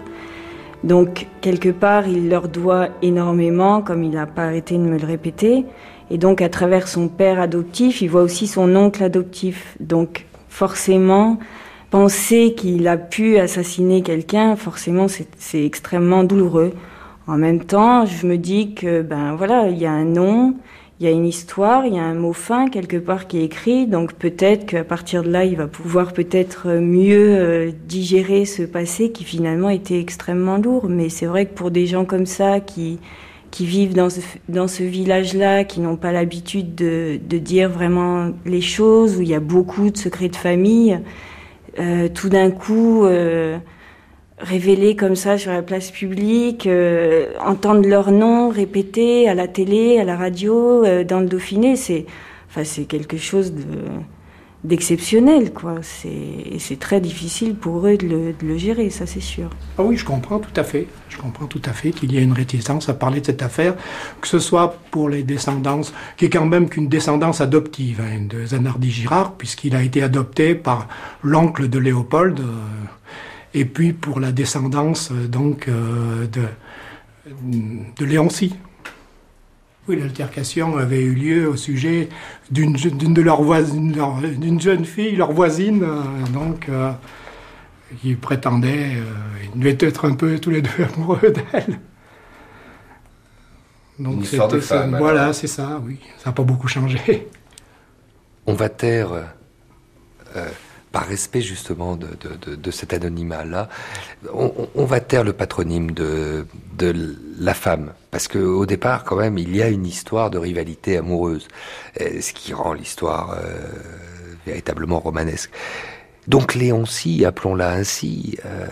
[0.83, 5.07] Donc, quelque part, il leur doit énormément, comme il n'a pas arrêté de me le
[5.07, 5.65] répéter.
[6.11, 9.75] Et donc, à travers son père adoptif, il voit aussi son oncle adoptif.
[9.79, 11.39] Donc, forcément,
[11.91, 16.73] penser qu'il a pu assassiner quelqu'un, forcément, c'est extrêmement douloureux.
[17.27, 20.55] En même temps, je me dis que, ben voilà, il y a un nom,
[20.99, 23.43] il y a une histoire, il y a un mot fin quelque part qui est
[23.43, 28.63] écrit, donc peut-être qu'à partir de là, il va pouvoir peut-être mieux euh, digérer ce
[28.63, 30.87] passé qui finalement était extrêmement lourd.
[30.87, 32.99] Mais c'est vrai que pour des gens comme ça qui
[33.49, 38.29] qui vivent dans ce, dans ce village-là, qui n'ont pas l'habitude de, de, dire vraiment
[38.45, 41.01] les choses, où il y a beaucoup de secrets de famille,
[41.79, 43.57] euh, tout d'un coup euh,
[44.41, 49.99] révélés comme ça sur la place publique, euh, entendre leur nom répété à la télé,
[49.99, 52.05] à la radio, euh, dans le Dauphiné, c'est
[52.49, 53.63] enfin c'est quelque chose de
[54.63, 55.75] d'exceptionnel, quoi.
[55.81, 59.49] C'est très difficile pour eux de le, gérer, ça c'est sûr.
[59.77, 60.87] Ah oui, je comprends tout à fait.
[61.09, 63.75] Je comprends tout à fait qu'il y ait une réticence à parler de cette affaire,
[64.21, 68.45] que ce soit pour les descendances, qui est quand même qu'une descendance adoptive hein, de
[68.45, 70.87] Zanardi Girard, puisqu'il a été adopté par
[71.23, 72.43] l'oncle de Léopold, euh,
[73.53, 76.43] et puis pour la descendance euh, donc euh, de,
[77.97, 78.55] de Léoncie.
[79.87, 82.09] Oui, l'altercation avait eu lieu au sujet
[82.51, 83.97] d'une de leurs voisines,
[84.37, 86.91] d'une jeune fille, leur voisine, euh, donc euh,
[87.99, 89.03] qui prétendait, euh,
[89.43, 91.79] ils devaient être un peu tous les deux amoureux d'elle.
[93.97, 94.87] Donc c'était ça.
[94.87, 95.99] Voilà, c'est ça, oui.
[96.19, 97.27] Ça n'a pas beaucoup changé.
[98.45, 99.09] On va taire
[100.91, 102.07] par respect justement de,
[102.55, 103.69] de, cet anonymat-là,
[104.33, 106.45] on, va taire le patronyme de,
[106.81, 110.97] de la femme, parce qu'au départ, quand même, il y a une histoire de rivalité
[110.97, 111.47] amoureuse,
[111.99, 113.59] euh, ce qui rend l'histoire euh,
[114.47, 115.51] véritablement romanesque.
[116.27, 118.67] Donc Léoncie, appelons-la ainsi, euh,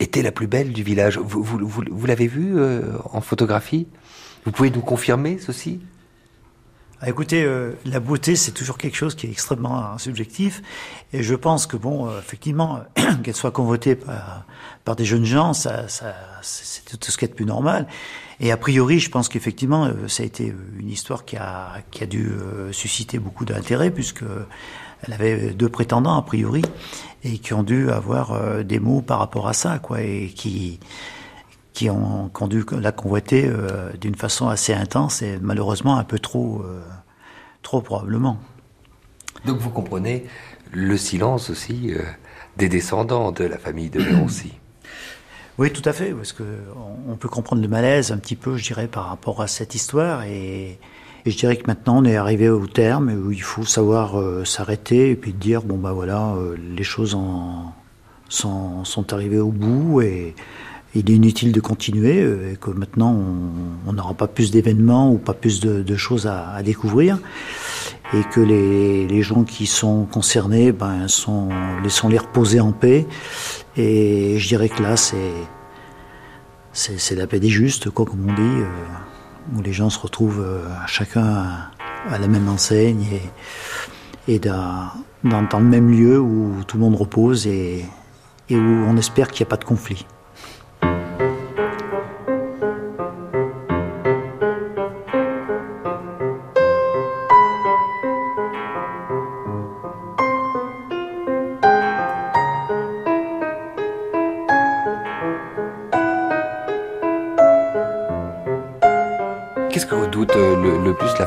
[0.00, 1.18] était la plus belle du village.
[1.18, 2.56] Vous, vous, vous l'avez vue
[3.12, 3.86] en photographie?
[4.44, 5.80] Vous pouvez nous confirmer ceci?
[7.06, 10.62] Ah, écoutez, euh, la beauté, c'est toujours quelque chose qui est extrêmement hein, subjectif.
[11.12, 12.80] Et je pense que, bon, euh, effectivement,
[13.22, 14.46] qu'elle soit convotée par,
[14.86, 17.86] par des jeunes gens, ça, ça, c'est tout ce qui est de plus normal.
[18.40, 22.02] Et a priori, je pense qu'effectivement, euh, ça a été une histoire qui a, qui
[22.04, 22.32] a dû
[22.72, 24.24] susciter beaucoup d'intérêt, puisque
[25.06, 26.62] elle avait deux prétendants, a priori,
[27.22, 30.80] et qui ont dû avoir des mots par rapport à ça, quoi, et qui
[31.74, 36.62] qui ont, conduit la convoiter euh, d'une façon assez intense et malheureusement un peu trop,
[36.64, 36.80] euh,
[37.62, 38.38] trop probablement.
[39.44, 40.24] Donc vous comprenez
[40.72, 42.02] le silence aussi euh,
[42.56, 44.54] des descendants de la famille de Léoncy.
[45.56, 46.42] Oui, tout à fait, parce que
[47.08, 50.24] on peut comprendre le malaise un petit peu, je dirais, par rapport à cette histoire,
[50.24, 50.80] et,
[51.26, 55.14] je dirais que maintenant on est arrivé au terme où il faut savoir s'arrêter et
[55.14, 57.72] puis dire bon bah voilà, les choses en,
[58.28, 60.34] sont, sont arrivées au bout et
[60.94, 63.14] il est inutile de continuer euh, et que maintenant
[63.86, 67.18] on n'aura pas plus d'événements ou pas plus de, choses à, découvrir
[68.12, 71.06] et que les, gens qui sont concernés ben,
[71.82, 73.06] laissons-les reposer en paix
[73.76, 75.22] et je dirais que là c'est
[77.14, 78.66] la paix des justes comme on dit euh,
[79.56, 81.46] où les gens se retrouvent euh, chacun
[82.08, 83.04] à, la même enseigne
[84.28, 84.90] et, dans,
[85.22, 87.86] le même lieu où tout le monde repose et
[88.50, 90.06] où on espère qu'il n'y a pas de conflit.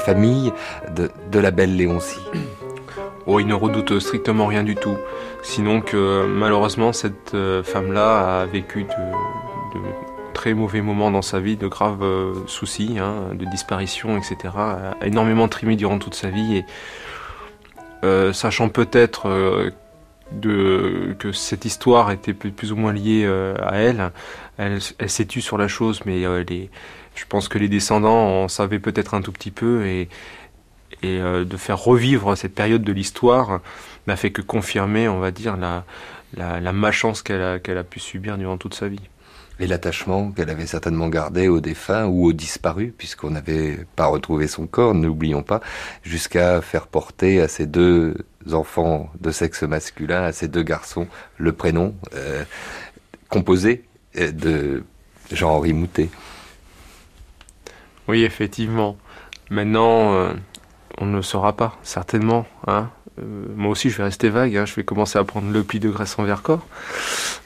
[0.07, 0.53] Famille
[0.95, 2.25] de, la belle Léoncie
[3.25, 4.97] Oh, il ne redoute strictement rien du tout.
[5.43, 9.85] Sinon que malheureusement cette femme-là a vécu de, de
[10.37, 14.53] très mauvais moments dans sa vie, de graves euh, soucis, hein, de disparition, etc.
[14.55, 16.65] A énormément trimé durant toute sa vie et
[18.03, 19.71] euh, sachant peut-être euh,
[20.41, 23.25] que cette histoire était plus, ou moins liée
[23.61, 24.11] à elle,
[24.57, 29.13] elle, s'est tue sur la chose, mais je pense que les descendants en savaient peut-être
[29.13, 30.09] un tout petit peu et,
[31.01, 33.61] et de faire revivre cette période de l'histoire
[34.05, 35.85] n'a fait que confirmer, on va dire, la,
[36.35, 39.09] la, malchance qu'elle a, a pu subir durant toute sa vie
[39.59, 44.47] et l'attachement qu'elle avait certainement gardé aux défunts ou aux disparus, puisqu'on n'avait pas retrouvé
[44.47, 45.61] son corps, n'oublions pas,
[46.03, 48.15] jusqu'à faire porter à ces deux
[48.51, 52.43] enfants de sexe masculin, à ces deux garçons, le prénom euh,
[53.29, 53.83] composé
[54.17, 54.83] euh, de
[55.31, 56.09] Jean-Henri Moutet.
[58.07, 58.97] Oui, effectivement.
[59.49, 60.33] Maintenant, euh,
[60.99, 62.45] on ne le saura pas, certainement.
[62.67, 62.89] Hein
[63.55, 64.55] moi aussi, je vais rester vague.
[64.55, 64.65] Hein.
[64.65, 66.65] je vais commencer à prendre le pli de graisse en verre-corps.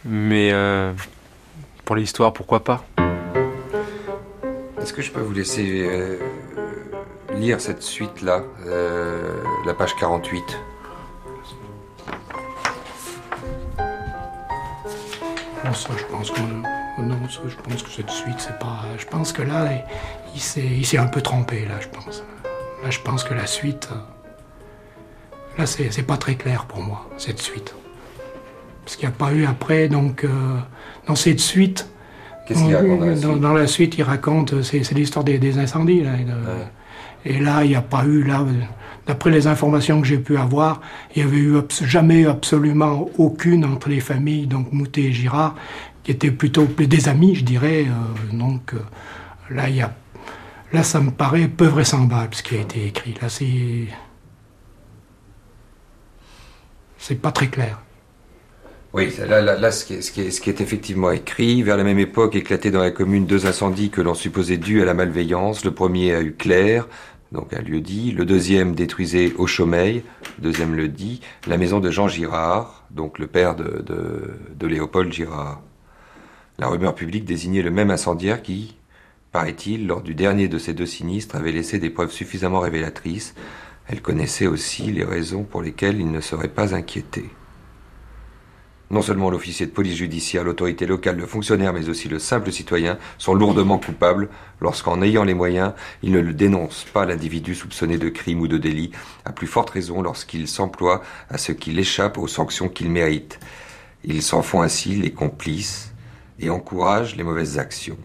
[0.03, 0.51] Mais
[1.85, 2.83] pour l'histoire, pourquoi pas
[4.81, 6.17] Est-ce que je peux vous laisser euh,
[7.35, 10.41] lire cette suite-là, euh, la page 48
[15.63, 16.41] Non, ça, je pense que
[16.99, 18.81] non, je pense que cette suite, c'est pas.
[18.97, 19.69] Je pense que là,
[20.33, 20.41] il
[20.85, 22.23] s'est un peu trompé, là, je pense.
[22.83, 23.89] Là, je pense que la suite.
[25.57, 27.73] Là, c'est pas très clair pour moi, cette suite.
[28.83, 30.23] Parce qu'il n'y a pas eu après, donc.
[30.23, 30.29] Euh,
[31.07, 31.89] dans cette suite.
[32.47, 36.03] Qu'est-ce qu'il raconte dans la, suite dans, la suite, il raconte, c'est l'histoire des, incendies.
[36.03, 36.11] Là,
[37.23, 38.45] et, là, il n'y a pas eu, là,
[39.07, 40.81] d'après les informations que j'ai pu avoir,
[41.15, 45.55] il n'y avait eu jamais absolument aucune entre les familles, donc Moutet et Girard,
[46.03, 47.85] qui étaient plutôt des amis, je dirais.
[47.87, 48.79] Euh, donc euh,
[49.53, 49.93] là, il y a,
[50.73, 53.13] là, ça me paraît peu vraisemblable ce qui a été écrit.
[53.21, 53.87] Là, c'est.
[56.97, 57.79] C'est pas très clair.
[58.93, 63.25] Oui, là, ce, qui est, effectivement écrit, vers la même époque éclataient dans la commune
[63.25, 65.63] deux incendies que l'on supposait dus à la malveillance.
[65.63, 66.89] Le premier a eu clair,
[67.31, 68.11] donc un lieu dit.
[68.11, 70.03] Le deuxième détruisait au Chaumeil,
[70.39, 75.61] deuxième le dit, la maison de Jean Girard, donc le père de Léopold Girard.
[76.59, 78.75] La rumeur publique désignait le même incendiaire qui,
[79.31, 83.35] paraît-il, lors du dernier de ces deux sinistres, avait laissé des preuves suffisamment révélatrices.
[83.87, 87.29] Elle connaissait aussi les raisons pour lesquelles il ne serait pas inquiété.
[88.91, 92.97] Non seulement l'officier de police judiciaire, l'autorité locale, le fonctionnaire, mais aussi le simple citoyen
[93.17, 94.27] sont lourdement coupables
[94.59, 95.71] lorsqu'en ayant les moyens,
[96.03, 98.91] ils ne le dénoncent pas l'individu soupçonné de crime ou de délit,
[99.23, 103.39] à plus forte raison lorsqu'il s'emploie à ce qu'il échappe aux sanctions qu'il mérite.
[104.03, 105.93] Ils s'en font ainsi les complices
[106.41, 107.97] et encouragent les mauvaises actions.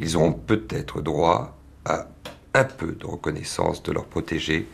[0.00, 2.08] Ils auront peut-être droit à
[2.54, 4.68] un peu de reconnaissance de leurs protégés,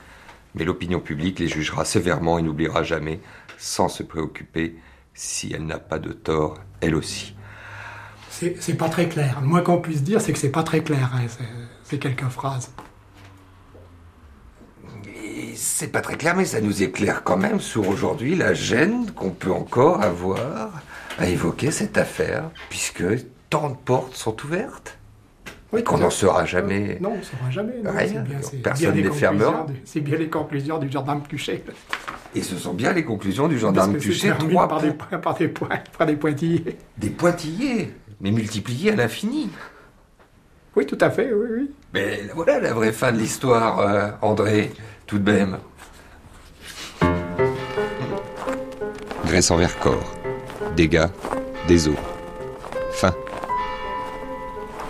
[0.54, 3.18] mais l'opinion publique les jugera sévèrement et n'oubliera jamais,
[3.58, 4.76] sans se préoccuper,
[5.14, 7.34] si elle n'a pas de tort, elle aussi.
[8.30, 9.38] C'est pas très clair.
[9.40, 11.26] Le moins qu'on puisse dire, c'est que c'est pas très clair, hein.
[11.84, 12.70] c'est quelques phrases.
[15.54, 19.30] C'est pas très clair, mais ça nous éclaire quand même sur aujourd'hui la gêne qu'on
[19.30, 20.70] peut encore avoir
[21.18, 23.04] à évoquer cette affaire, puisque
[23.50, 24.96] tant de portes sont ouvertes.
[25.72, 26.98] Oui, qu'on n'en saura jamais.
[27.00, 27.74] Non, on ne saura jamais.
[27.84, 28.24] Rien.
[28.62, 29.66] Personne ne les fermera.
[29.84, 31.62] C'est bien les conclusions du gendarme Cuchet.
[32.34, 34.32] Et ce sont bien les conclusions du gendarme Cuchet.
[34.38, 36.76] Trois par des, par des, points, par des pointillés.
[36.98, 39.50] Des pointillés, mais multipliés à l'infini.
[40.76, 41.70] Oui, tout à fait, oui, oui.
[41.94, 44.72] Mais voilà la vraie fin de l'histoire, euh, André,
[45.06, 45.58] tout de même.
[49.26, 50.14] Graisse envers corps.
[50.76, 51.08] Dégâts,
[51.68, 51.96] des eaux.
[52.92, 53.14] Fin.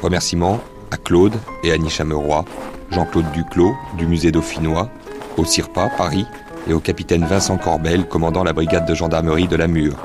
[0.03, 0.61] Remerciements
[0.91, 2.45] à Claude et Annie Chameroy,
[2.91, 4.88] Jean-Claude Duclos du musée dauphinois,
[5.36, 6.26] au CIRPA, Paris,
[6.68, 9.97] et au capitaine Vincent Corbel, commandant la brigade de gendarmerie de la Mure,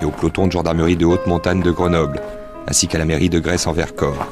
[0.00, 2.20] et au peloton de gendarmerie de haute montagne de Grenoble,
[2.68, 4.26] ainsi qu'à la mairie de Grèce en Vercors.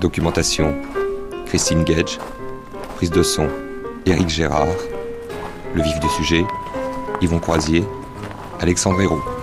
[0.00, 0.74] Documentation.
[1.46, 2.18] Christine Gage,
[2.96, 3.48] prise de son.
[4.06, 4.66] Éric Gérard,
[5.74, 6.44] le vif du sujet.
[7.20, 7.84] Yvon Croisier,
[8.60, 9.33] Alexandre Hérault.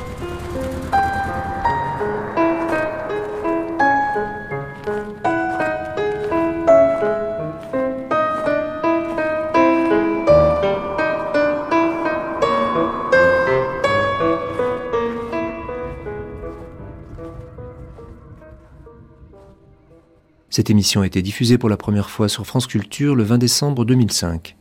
[20.53, 23.85] Cette émission a été diffusée pour la première fois sur France Culture le 20 décembre
[23.85, 24.57] 2005.